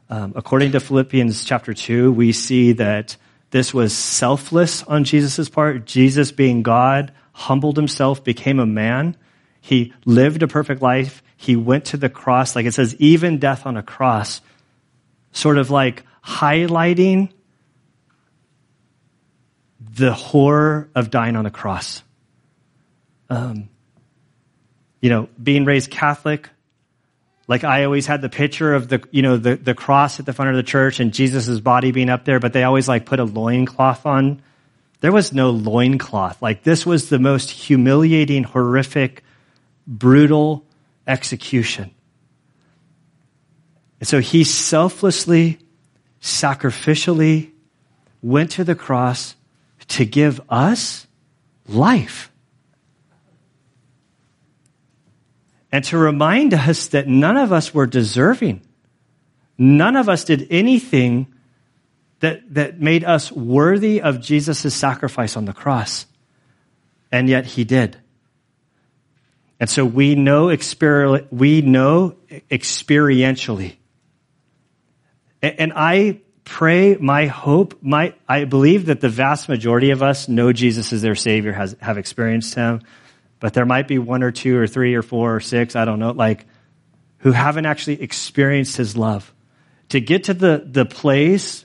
[0.09, 3.17] um, according to Philippians chapter 2, we see that
[3.51, 5.85] this was selfless on Jesus' part.
[5.85, 9.17] Jesus, being God, humbled himself, became a man.
[9.61, 11.21] He lived a perfect life.
[11.37, 14.41] He went to the cross, like it says, even death on a cross,
[15.33, 17.31] sort of like highlighting
[19.95, 22.03] the horror of dying on the cross.
[23.29, 23.69] Um,
[25.01, 26.49] you know, being raised Catholic,
[27.47, 30.33] like I always had the picture of the, you know, the, the cross at the
[30.33, 33.21] front of the church and Jesus' body being up there, but they always like put
[33.21, 34.41] a loincloth on.
[35.01, 36.41] There was no loincloth.
[36.41, 39.25] Like this was the most humiliating, horrific,
[39.87, 40.65] brutal
[41.07, 41.91] execution.
[44.01, 45.59] And so he selflessly,
[46.21, 47.51] sacrificially
[48.23, 49.35] went to the cross
[49.89, 51.07] to give us
[51.69, 52.31] life.
[55.71, 58.61] And to remind us that none of us were deserving.
[59.57, 61.33] None of us did anything
[62.21, 66.07] that, that made us worthy of Jesus' sacrifice on the cross.
[67.11, 67.99] And yet he did.
[69.59, 72.17] And so we know, exper- we know
[72.51, 73.77] experientially.
[75.41, 80.29] And, and I pray, my hope, my, I believe that the vast majority of us
[80.29, 82.83] know Jesus as their Savior, has, have experienced Him,
[83.41, 85.99] but there might be one or two or three or four or six, I don't
[85.99, 86.47] know, like,
[87.19, 89.33] who haven't actually experienced His love.
[89.91, 91.65] To get to the, the place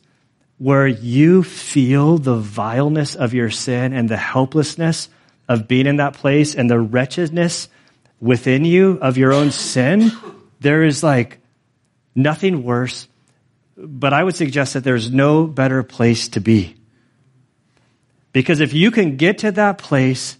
[0.58, 5.10] where you feel the vileness of your sin and the helplessness
[5.48, 7.70] of being in that place and the wretchedness
[8.20, 10.12] within you of your own sin,
[10.60, 11.40] there is like
[12.16, 13.08] nothing worse
[13.78, 16.76] but I would suggest that there's no better place to be.
[18.34, 20.38] Because if you can get to that place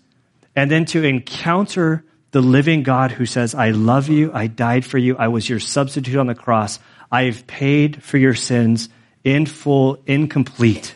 [0.56, 4.98] and then to encounter the living God who says, I love you, I died for
[4.98, 6.80] you, I was your substitute on the cross,
[7.12, 8.90] I've paid for your sins
[9.24, 10.96] in full, incomplete.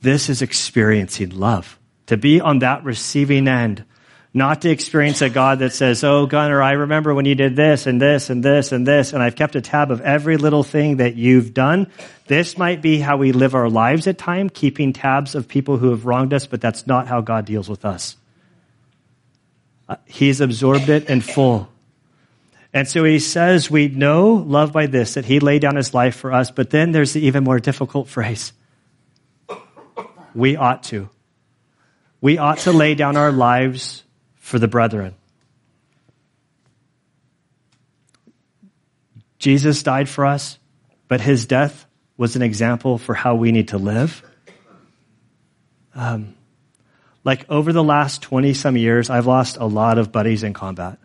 [0.00, 1.78] This is experiencing love.
[2.06, 3.84] To be on that receiving end
[4.32, 7.86] not to experience a God that says, Oh, Gunner, I remember when you did this
[7.86, 10.98] and this and this and this, and I've kept a tab of every little thing
[10.98, 11.90] that you've done.
[12.26, 15.90] This might be how we live our lives at time, keeping tabs of people who
[15.90, 18.16] have wronged us, but that's not how God deals with us.
[19.88, 21.68] Uh, he's absorbed it in full.
[22.72, 26.14] And so he says, we know love by this, that he laid down his life
[26.14, 28.52] for us, but then there's the even more difficult phrase.
[30.36, 31.08] We ought to.
[32.20, 34.04] We ought to lay down our lives
[34.50, 35.14] for the brethren.
[39.38, 40.58] Jesus died for us,
[41.08, 41.86] but his death
[42.16, 44.22] was an example for how we need to live.
[45.94, 46.34] Um,
[47.24, 50.98] like over the last 20 some years, I've lost a lot of buddies in combat.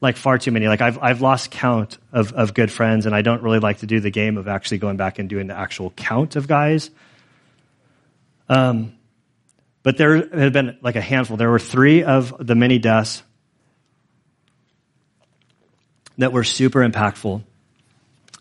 [0.00, 0.66] Like far too many.
[0.66, 3.86] Like I've, I've lost count of, of good friends, and I don't really like to
[3.86, 6.90] do the game of actually going back and doing the actual count of guys.
[8.48, 8.94] Um,
[9.82, 11.36] but there had been like a handful.
[11.36, 13.22] There were three of the many deaths
[16.18, 17.42] that were super impactful.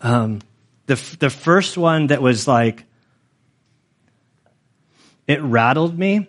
[0.02, 0.41] Um,
[0.86, 2.86] the, the first one that was like,
[5.28, 6.28] it rattled me,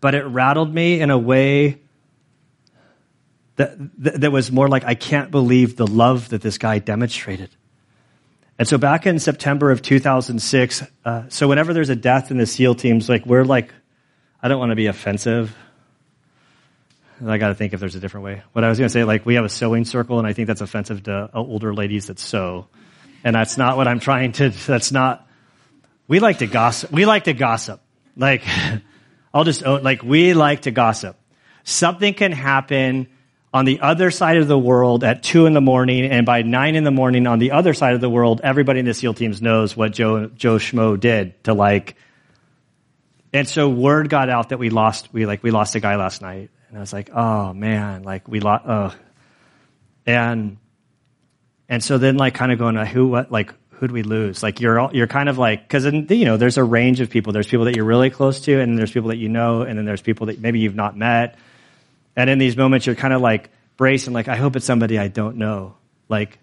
[0.00, 1.80] but it rattled me in a way
[3.56, 7.50] that, that, that was more like, I can't believe the love that this guy demonstrated.
[8.58, 12.46] And so back in September of 2006, uh, so whenever there's a death in the
[12.46, 13.72] SEAL teams, like we're like
[14.42, 15.56] I don't want to be offensive.
[17.24, 18.42] I got to think if there's a different way.
[18.52, 20.48] What I was going to say, like, we have a sewing circle, and I think
[20.48, 22.66] that's offensive to uh, older ladies that sew.
[23.22, 25.28] And that's not what I'm trying to, that's not,
[26.08, 26.90] we like to gossip.
[26.90, 27.80] We like to gossip.
[28.16, 28.42] Like,
[29.34, 31.16] I'll just like, we like to gossip.
[31.62, 33.06] Something can happen
[33.54, 36.74] on the other side of the world at two in the morning, and by nine
[36.74, 39.40] in the morning on the other side of the world, everybody in the SEAL teams
[39.40, 41.94] knows what Joe, Joe Schmo did to like
[43.32, 46.20] and so word got out that we lost, we like, we lost a guy last
[46.20, 46.50] night.
[46.68, 48.94] And I was like, oh man, like we lost, oh.
[50.06, 50.58] And,
[51.68, 54.42] and so then like kind of going, who, what, like, who'd we lose?
[54.42, 57.32] Like you're, you're kind of like, cause you know, there's a range of people.
[57.32, 59.84] There's people that you're really close to and there's people that you know and then
[59.84, 61.38] there's people that maybe you've not met.
[62.14, 65.08] And in these moments, you're kind of like bracing, like, I hope it's somebody I
[65.08, 65.76] don't know.
[66.08, 66.38] Like,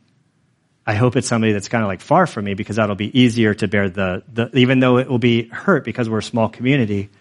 [0.89, 3.53] I hope it's somebody that's kind of like far from me because that'll be easier
[3.53, 7.11] to bear the, the even though it will be hurt because we're a small community.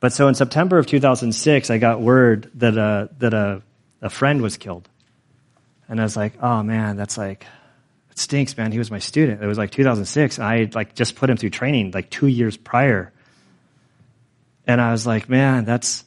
[0.00, 3.60] But so in September of 2006, I got word that a, that a,
[4.00, 4.88] a friend was killed.
[5.86, 7.44] And I was like, oh man, that's like,
[8.10, 8.72] it stinks, man.
[8.72, 9.42] He was my student.
[9.42, 10.38] It was like 2006.
[10.38, 13.12] And I like just put him through training like two years prior.
[14.66, 16.06] And I was like, man, that's,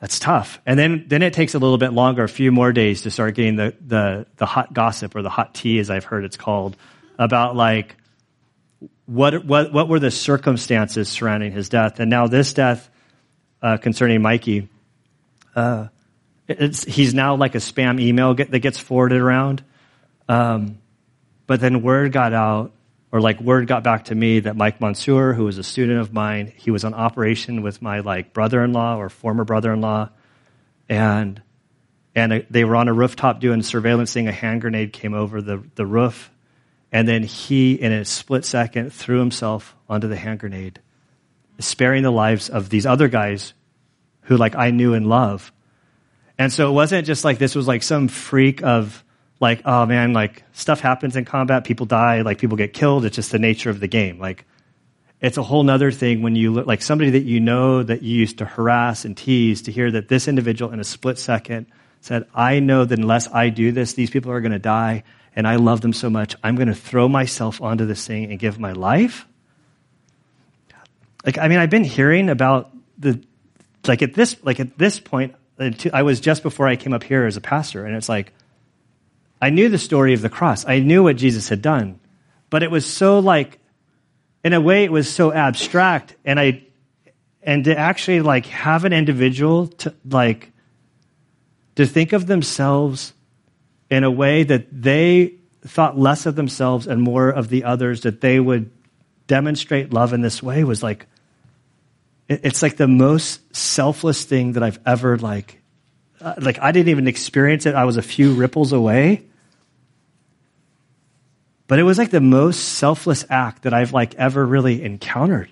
[0.00, 0.60] that's tough.
[0.64, 3.34] And then, then it takes a little bit longer, a few more days to start
[3.34, 6.76] getting the, the, the hot gossip or the hot tea, as I've heard it's called,
[7.18, 7.96] about like,
[9.06, 11.98] what, what, what were the circumstances surrounding his death?
[11.98, 12.88] And now this death
[13.62, 14.68] uh, concerning Mikey,
[15.56, 15.88] uh,
[16.46, 19.64] he's now like a spam email get, that gets forwarded around.
[20.28, 20.78] Um,
[21.46, 22.72] but then word got out,
[23.10, 26.12] or like word got back to me that Mike Monsoor, who was a student of
[26.12, 30.10] mine, he was on operation with my like brother-in-law or former brother-in-law,
[30.88, 31.42] and
[32.14, 34.10] and they were on a rooftop doing surveillance.
[34.10, 36.30] Seeing a hand grenade came over the the roof,
[36.92, 40.80] and then he, in a split second, threw himself onto the hand grenade,
[41.58, 43.54] sparing the lives of these other guys
[44.22, 45.52] who like I knew and love.
[46.38, 49.02] And so it wasn't just like this was like some freak of
[49.40, 53.04] like, oh man, like stuff happens in combat, people die, like people get killed.
[53.04, 54.18] It's just the nature of the game.
[54.18, 54.44] Like
[55.20, 58.16] it's a whole nother thing when you look like somebody that you know that you
[58.16, 61.66] used to harass and tease to hear that this individual in a split second
[62.00, 65.46] said, I know that unless I do this, these people are going to die and
[65.46, 68.58] I love them so much, I'm going to throw myself onto this thing and give
[68.58, 69.26] my life.
[71.24, 73.22] Like, I mean, I've been hearing about the,
[73.86, 75.34] like at this, like at this point,
[75.92, 78.32] I was just before I came up here as a pastor, and it's like,
[79.40, 80.66] I knew the story of the cross.
[80.66, 82.00] I knew what Jesus had done.
[82.50, 83.58] But it was so like,
[84.42, 86.16] in a way, it was so abstract.
[86.24, 86.64] And I,
[87.42, 90.50] and to actually like have an individual to like,
[91.76, 93.12] to think of themselves
[93.90, 98.20] in a way that they thought less of themselves and more of the others, that
[98.20, 98.70] they would
[99.26, 101.06] demonstrate love in this way was like,
[102.28, 105.60] it's like the most selfless thing that I've ever like,
[106.20, 107.74] uh, like I didn't even experience it.
[107.74, 109.27] I was a few ripples away
[111.68, 115.50] but it was like the most selfless act that I've like ever really encountered.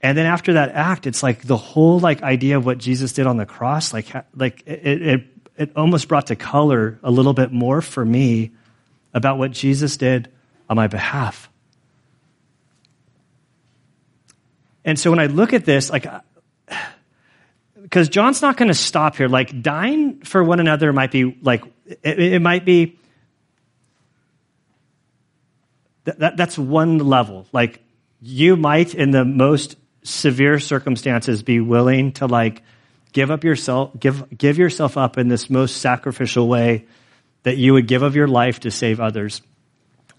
[0.00, 3.26] And then after that act, it's like the whole like idea of what Jesus did
[3.26, 5.24] on the cross, like, like it, it,
[5.56, 8.50] it almost brought to color a little bit more for me
[9.14, 10.28] about what Jesus did
[10.68, 11.50] on my behalf.
[14.84, 16.06] And so when I look at this, like,
[17.82, 19.28] because John's not going to stop here.
[19.28, 21.62] Like, dying for one another might be like,
[22.02, 22.98] it, it might be
[26.04, 27.46] that, that, that's one level.
[27.52, 27.80] Like
[28.20, 32.62] you might, in the most severe circumstances, be willing to like
[33.12, 36.86] give up yourself, give, give yourself up in this most sacrificial way
[37.42, 39.42] that you would give of your life to save others.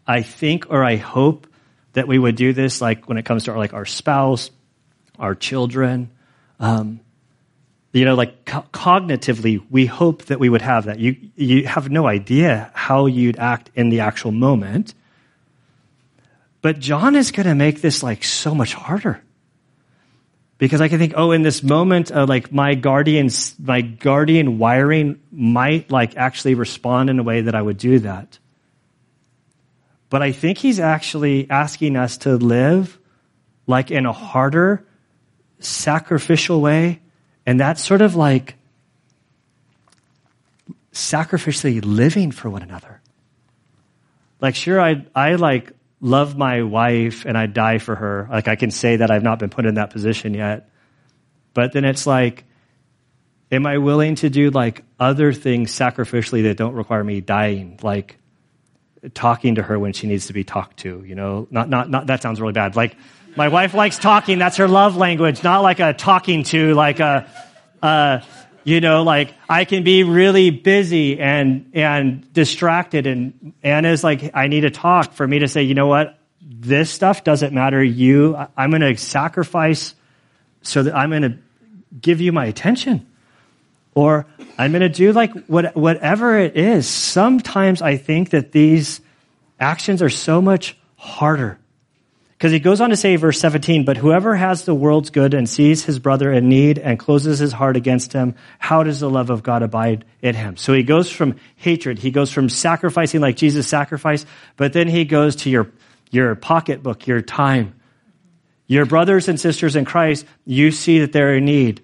[0.06, 1.48] I think or I hope
[1.94, 4.52] that we would do this like when it comes to our, like our spouse,
[5.18, 6.10] our children.
[6.60, 7.00] Um,
[7.94, 11.00] you know, like co- cognitively, we hope that we would have that.
[11.00, 14.94] You, you have no idea how you'd act in the actual moment.
[16.64, 19.22] But John is going to make this like so much harder.
[20.58, 25.20] Because I can think, oh, in this moment, uh, like my guardian, my guardian wiring
[25.30, 28.40] might like actually respond in a way that I would do that.
[30.10, 32.98] But I think he's actually asking us to live
[33.68, 34.86] like in a harder,
[35.60, 37.02] sacrificial way.
[37.46, 38.56] And that's sort of like
[40.94, 43.02] sacrificially living for one another.
[44.40, 45.74] Like, sure, I, I like
[46.04, 48.28] love my wife and I die for her.
[48.30, 50.70] Like I can say that I've not been put in that position yet.
[51.54, 52.44] But then it's like,
[53.52, 57.80] am I willing to do like other things sacrificially that don't require me dying?
[57.82, 58.18] Like
[59.14, 61.48] talking to her when she needs to be talked to, you know?
[61.50, 62.76] Not, not, not, that sounds really bad.
[62.76, 62.98] Like,
[63.36, 64.40] my wife likes talking.
[64.40, 67.28] That's her love language, not like a talking to, like a,
[67.82, 68.20] uh,
[68.64, 73.08] you know, like I can be really busy and, and distracted.
[73.08, 76.18] And Anna's like, I need to talk for me to say, you know what?
[76.42, 77.84] This stuff doesn't matter.
[77.84, 79.96] You, I'm going to sacrifice
[80.62, 81.38] so that I'm going to
[82.00, 83.06] give you my attention.
[83.96, 84.26] Or
[84.58, 86.88] I'm going to do like what, whatever it is.
[86.88, 89.02] Sometimes I think that these
[89.60, 91.60] actions are so much harder
[92.44, 95.48] because he goes on to say, verse 17, but whoever has the world's good and
[95.48, 99.30] sees his brother in need and closes his heart against him, how does the love
[99.30, 100.58] of God abide in him?
[100.58, 104.28] So he goes from hatred, he goes from sacrificing like Jesus sacrificed,
[104.58, 105.72] but then he goes to your,
[106.12, 107.80] your pocketbook, your time.
[108.68, 111.82] Your brothers and sisters in Christ, you see that they're in need.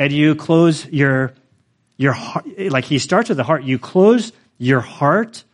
[0.00, 1.32] And you close your,
[1.96, 5.44] your heart, like he starts with the heart, you close your heart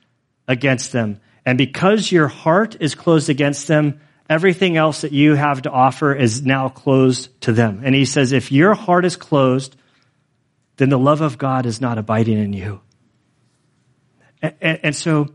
[0.49, 1.21] against them.
[1.45, 4.01] And because your heart is closed against them,
[4.33, 7.83] everything else that you have to offer is now closed to them.
[7.85, 9.77] And he says, if your heart is closed,
[10.79, 12.81] then the love of God is not abiding in you.
[14.41, 15.35] And, and, so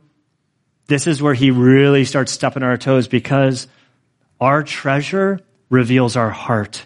[0.87, 3.67] this is where he really starts stepping on our toes because
[4.41, 6.85] our treasure reveals our heart.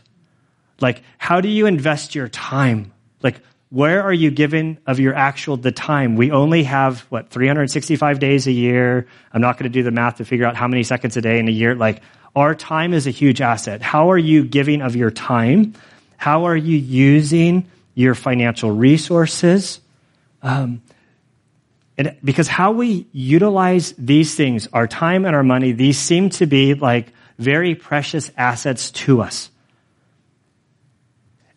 [0.82, 2.92] Like, how do you invest your time?
[3.24, 3.40] Like,
[3.72, 6.18] where are you giving of your actual the time?
[6.18, 9.08] We only have what 365 days a year.
[9.32, 11.40] I'm not going to do the math to figure out how many seconds a day
[11.40, 11.74] in a year.
[11.74, 12.02] Like
[12.36, 13.82] our time is a huge asset.
[13.82, 15.74] How are you giving of your time?
[16.18, 17.66] How are you using
[17.96, 19.80] your financial resources?
[20.42, 20.82] Um,
[21.98, 26.46] and because how we utilize these things, our time and our money, these seem to
[26.46, 29.51] be like very precious assets to us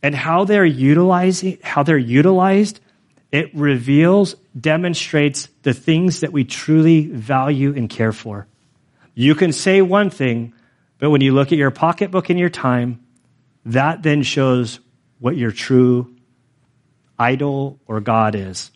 [0.05, 2.78] and how they're utilizing, how they're utilized,
[3.32, 8.46] it reveals, demonstrates the things that we truly value and care for.
[9.14, 10.52] You can say one thing,
[10.98, 13.02] but when you look at your pocketbook and your time,
[13.64, 14.78] that then shows
[15.20, 16.14] what your true
[17.18, 18.70] idol or God is.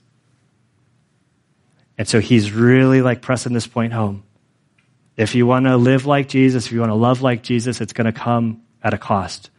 [1.99, 4.23] And so he's really like pressing this point home.
[5.19, 7.93] If you want to live like Jesus, if you want to love like Jesus, it's
[7.93, 9.51] going to come at a cost.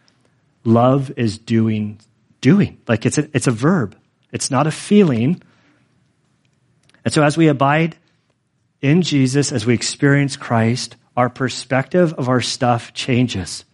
[0.63, 1.99] Love is doing,
[2.41, 2.79] doing.
[2.87, 3.97] Like it's a, it's a verb.
[4.31, 5.41] It's not a feeling.
[7.03, 7.95] And so as we abide
[8.81, 13.65] in Jesus, as we experience Christ, our perspective of our stuff changes.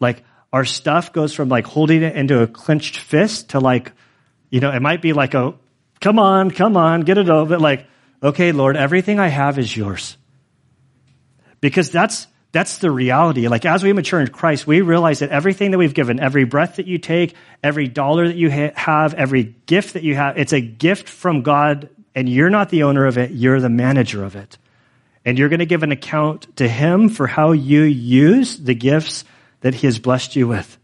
[0.00, 3.92] Like our stuff goes from like holding it into a clenched fist to like,
[4.50, 5.54] you know, it might be like a,
[6.00, 7.58] come on, come on, get it over.
[7.58, 7.86] Like,
[8.22, 10.16] okay, Lord, everything I have is yours.
[11.60, 13.48] Because that's, that's the reality.
[13.48, 16.76] Like as we mature in Christ, we realize that everything that we've given, every breath
[16.76, 17.34] that you take,
[17.64, 21.42] every dollar that you ha- have, every gift that you have, it's a gift from
[21.42, 24.56] God and you're not the owner of it, you're the manager of it.
[25.24, 29.24] And you're going to give an account to him for how you use the gifts
[29.62, 30.78] that he has blessed you with.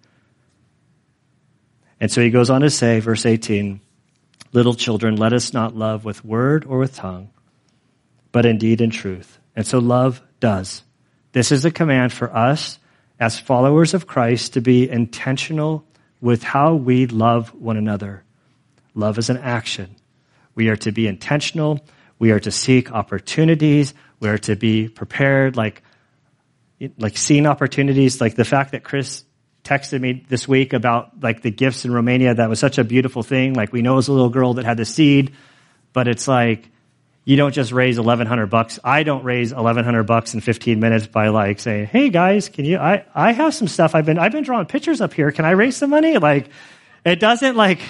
[2.01, 3.81] And so he goes on to say, verse 18,
[4.53, 7.31] little children, let us not love with word or with tongue,
[8.33, 9.39] but indeed in truth.
[9.55, 10.83] And so love does.
[11.33, 12.79] This is a command for us
[13.19, 15.85] as followers of Christ to be intentional
[16.21, 18.25] with how we love one another.
[18.95, 19.95] Love is an action.
[20.55, 21.81] We are to be intentional.
[22.19, 23.95] We are to seek opportunities.
[24.19, 25.83] We are to be prepared, like,
[26.99, 29.25] like seeing opportunities, like the fact that Chris
[29.63, 32.35] texted me this week about like the gifts in Romania.
[32.35, 33.55] That was such a beautiful thing.
[33.55, 35.33] Like we know it was a little girl that had the seed,
[35.93, 36.71] but it's like,
[37.25, 38.79] you don't just raise 1100 bucks.
[38.83, 42.79] I don't raise 1100 bucks in 15 minutes by like saying, "Hey guys, can you
[42.79, 45.31] I I have some stuff I've been I've been drawing pictures up here.
[45.31, 46.49] Can I raise some money?" Like
[47.05, 47.81] it doesn't like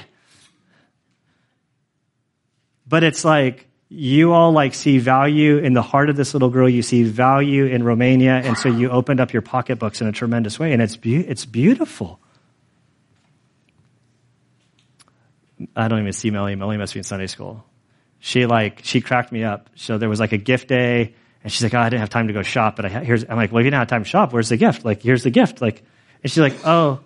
[2.87, 6.69] but it's like you all like see value in the heart of this little girl.
[6.69, 10.59] You see value in Romania, and so you opened up your pocketbooks in a tremendous
[10.59, 12.19] way, and it's be- it's beautiful.
[15.77, 16.57] I don't even see Melly.
[16.57, 17.65] Melly must be in Sunday school
[18.21, 19.71] she like she cracked me up.
[19.75, 22.29] So there was like a gift day, and she's like, "Oh, I didn't have time
[22.29, 24.09] to go shop, but I here's." I'm like, "Well, if you didn't have time to
[24.09, 24.85] shop, where's the gift?
[24.85, 25.83] Like, here's the gift." Like,
[26.23, 27.01] and she's like, "Oh,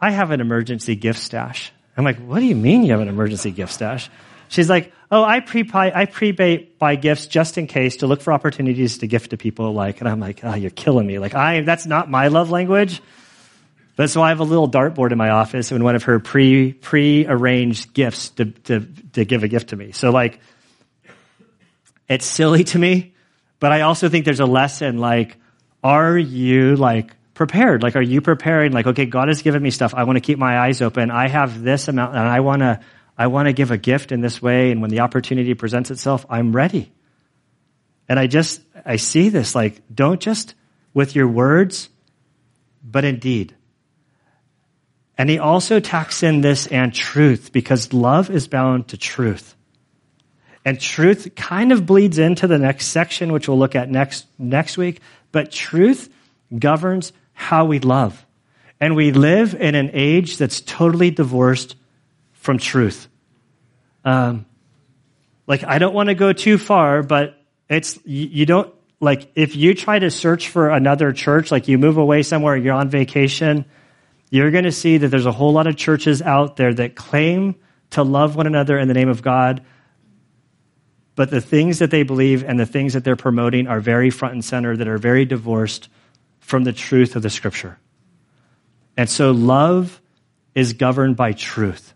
[0.00, 3.08] I have an emergency gift stash." I'm like, "What do you mean you have an
[3.08, 4.08] emergency gift stash?"
[4.48, 6.32] She's like, "Oh, I pre I pre
[6.78, 10.08] buy gifts just in case to look for opportunities to gift to people." Like, and
[10.08, 13.02] I'm like, "Oh, you're killing me!" Like, I that's not my love language.
[13.96, 16.72] But so I have a little dartboard in my office and one of her pre
[16.72, 18.80] pre arranged gifts to, to
[19.12, 19.92] to give a gift to me.
[19.92, 20.40] So like
[22.10, 23.14] it's silly to me,
[23.60, 25.36] but I also think there's a lesson like,
[25.82, 27.84] are you like prepared?
[27.84, 28.72] Like, are you preparing?
[28.72, 29.94] Like, okay, God has given me stuff.
[29.94, 31.12] I want to keep my eyes open.
[31.12, 32.80] I have this amount and I want to,
[33.16, 34.72] I want to give a gift in this way.
[34.72, 36.90] And when the opportunity presents itself, I'm ready.
[38.08, 40.56] And I just, I see this like, don't just
[40.92, 41.90] with your words,
[42.82, 43.54] but indeed.
[45.16, 49.54] And he also tacks in this and truth because love is bound to truth.
[50.64, 54.76] And truth kind of bleeds into the next section, which we'll look at next, next
[54.76, 55.00] week.
[55.32, 56.12] But truth
[56.56, 58.26] governs how we love.
[58.80, 61.76] And we live in an age that's totally divorced
[62.32, 63.08] from truth.
[64.04, 64.46] Um,
[65.46, 67.36] like, I don't want to go too far, but
[67.68, 71.78] it's, you, you don't, like, if you try to search for another church, like you
[71.78, 73.64] move away somewhere, you're on vacation,
[74.30, 77.56] you're going to see that there's a whole lot of churches out there that claim
[77.90, 79.62] to love one another in the name of God,
[81.20, 84.32] but the things that they believe and the things that they're promoting are very front
[84.32, 85.90] and center, that are very divorced
[86.38, 87.78] from the truth of the scripture.
[88.96, 90.00] And so love
[90.54, 91.92] is governed by truth.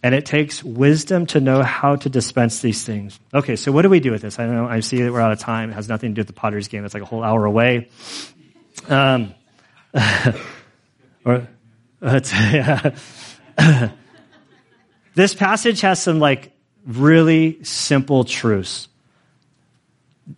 [0.00, 3.18] And it takes wisdom to know how to dispense these things.
[3.34, 4.38] Okay, so what do we do with this?
[4.38, 5.70] I know I see that we're out of time.
[5.70, 6.84] It has nothing to do with the Potter's game.
[6.84, 7.88] It's like a whole hour away.
[8.88, 9.34] Um,
[11.24, 11.48] or,
[12.00, 12.94] yeah.
[15.16, 16.55] this passage has some like
[16.86, 18.88] really simple truths.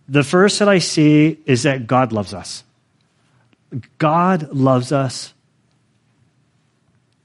[0.07, 2.63] The first that I see is that God loves us.
[3.97, 5.33] God loves us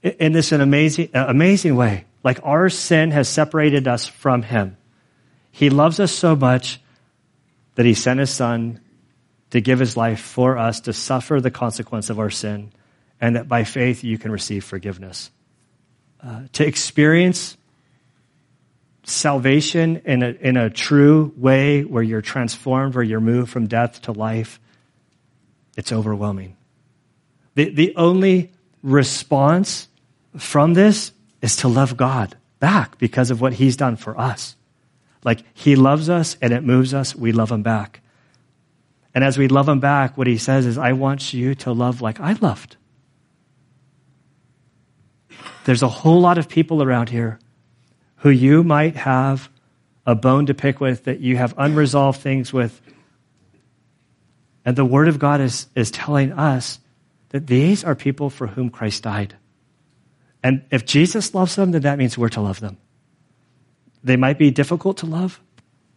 [0.03, 2.05] in this an amazing, amazing way.
[2.23, 4.77] Like our sin has separated us from Him.
[5.51, 6.79] He loves us so much
[7.75, 8.79] that He sent His Son
[9.51, 12.71] to give His life for us to suffer the consequence of our sin,
[13.21, 15.31] and that by faith you can receive forgiveness.
[16.21, 17.57] Uh, to experience
[19.05, 24.01] salvation in a, in a true way where you're transformed, where you're moved from death
[24.03, 24.59] to life,
[25.77, 26.57] it's overwhelming.
[27.53, 28.51] The, the only
[28.81, 29.87] response
[30.37, 34.55] from this is to love God back because of what He's done for us.
[35.23, 38.01] Like He loves us and it moves us, we love Him back.
[39.13, 42.01] And as we love Him back, what He says is, I want you to love
[42.01, 42.75] like I loved.
[45.65, 47.39] There's a whole lot of people around here
[48.25, 49.51] who you might have
[50.03, 52.81] a bone to pick with, that you have unresolved things with.
[54.65, 56.79] And the Word of God is, is telling us
[57.29, 59.35] that these are people for whom Christ died.
[60.41, 62.79] And if Jesus loves them, then that means we're to love them.
[64.03, 65.39] They might be difficult to love,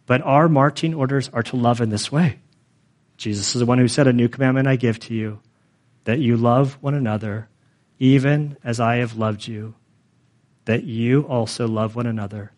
[0.05, 2.37] but our marching orders are to love in this way.
[3.17, 5.39] Jesus is the one who said, A new commandment I give to you,
[6.03, 7.49] that you love one another,
[7.97, 9.73] even as I have loved you,
[10.69, 12.51] that you also love one another.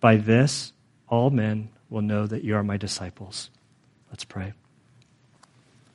[0.00, 0.72] By this,
[1.10, 3.50] all men will know that you are my disciples.
[4.08, 4.54] Let's pray.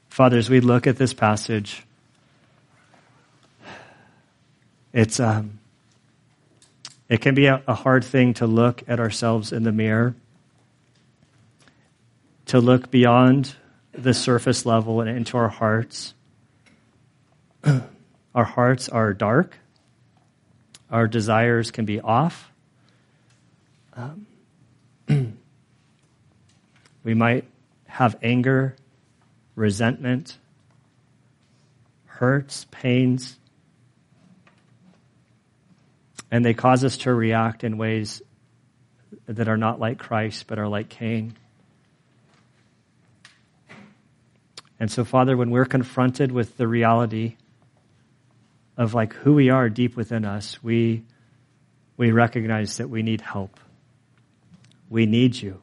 [0.09, 1.87] Father, as we look at this passage,
[4.93, 5.57] it's um,
[7.09, 10.13] it can be a, a hard thing to look at ourselves in the mirror,
[12.45, 13.55] to look beyond
[13.91, 16.13] the surface level and into our hearts.
[18.35, 19.57] our hearts are dark.
[20.91, 22.51] Our desires can be off.
[23.95, 24.27] Um,
[27.03, 27.45] we might
[27.87, 28.75] have anger,
[29.55, 30.37] resentment,
[32.05, 33.37] hurts, pains,
[36.29, 38.21] and they cause us to react in ways
[39.27, 41.35] that are not like Christ, but are like Cain.
[44.79, 47.35] And so, Father, when we're confronted with the reality
[48.81, 51.03] of like who we are deep within us, we,
[51.97, 53.59] we recognize that we need help.
[54.89, 55.61] We need you.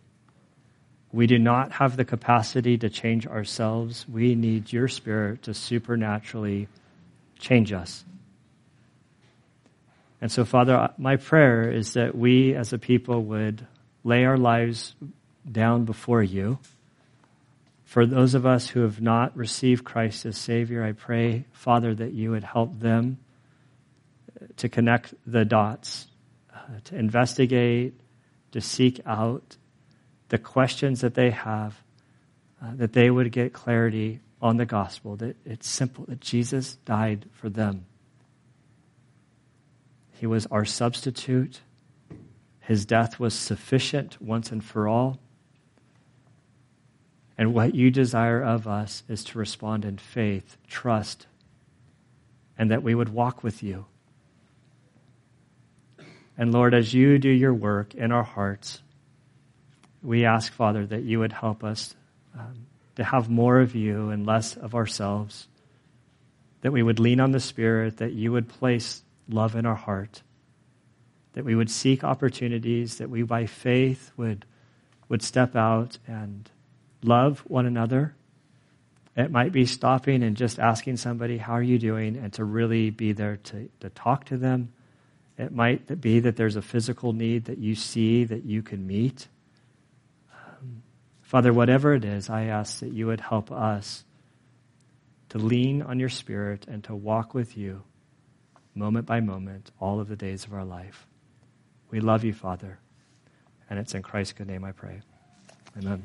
[1.10, 4.06] We do not have the capacity to change ourselves.
[4.08, 6.68] We need your spirit to supernaturally
[7.40, 8.04] change us.
[10.20, 13.66] And so, Father, my prayer is that we as a people would
[14.04, 14.94] lay our lives
[15.50, 16.58] down before you.
[17.88, 22.12] For those of us who have not received Christ as Savior, I pray, Father, that
[22.12, 23.18] you would help them
[24.58, 26.06] to connect the dots,
[26.54, 27.94] uh, to investigate,
[28.52, 29.56] to seek out
[30.28, 31.82] the questions that they have,
[32.62, 37.24] uh, that they would get clarity on the gospel, that it's simple, that Jesus died
[37.32, 37.86] for them
[40.18, 41.60] he was our substitute.
[42.60, 45.20] His death was sufficient once and for all.
[47.38, 51.28] And what you desire of us is to respond in faith, trust,
[52.58, 53.86] and that we would walk with you.
[56.36, 58.82] And Lord, as you do your work in our hearts,
[60.02, 61.94] we ask, Father, that you would help us
[62.36, 62.66] um,
[62.96, 65.46] to have more of you and less of ourselves,
[66.62, 70.22] that we would lean on the Spirit, that you would place love in our heart,
[71.34, 74.44] that we would seek opportunities, that we by faith would,
[75.08, 76.50] would step out and
[77.02, 78.14] love one another.
[79.16, 82.16] It might be stopping and just asking somebody, How are you doing?
[82.16, 84.72] and to really be there to, to talk to them.
[85.36, 89.28] It might be that there's a physical need that you see that you can meet.
[90.32, 90.82] Um,
[91.22, 94.04] Father, whatever it is, I ask that you would help us
[95.30, 97.82] to lean on your Spirit and to walk with you
[98.74, 101.06] moment by moment, all of the days of our life.
[101.90, 102.78] We love you, Father.
[103.68, 105.00] And it's in Christ's good name I pray.
[105.76, 106.02] Amen.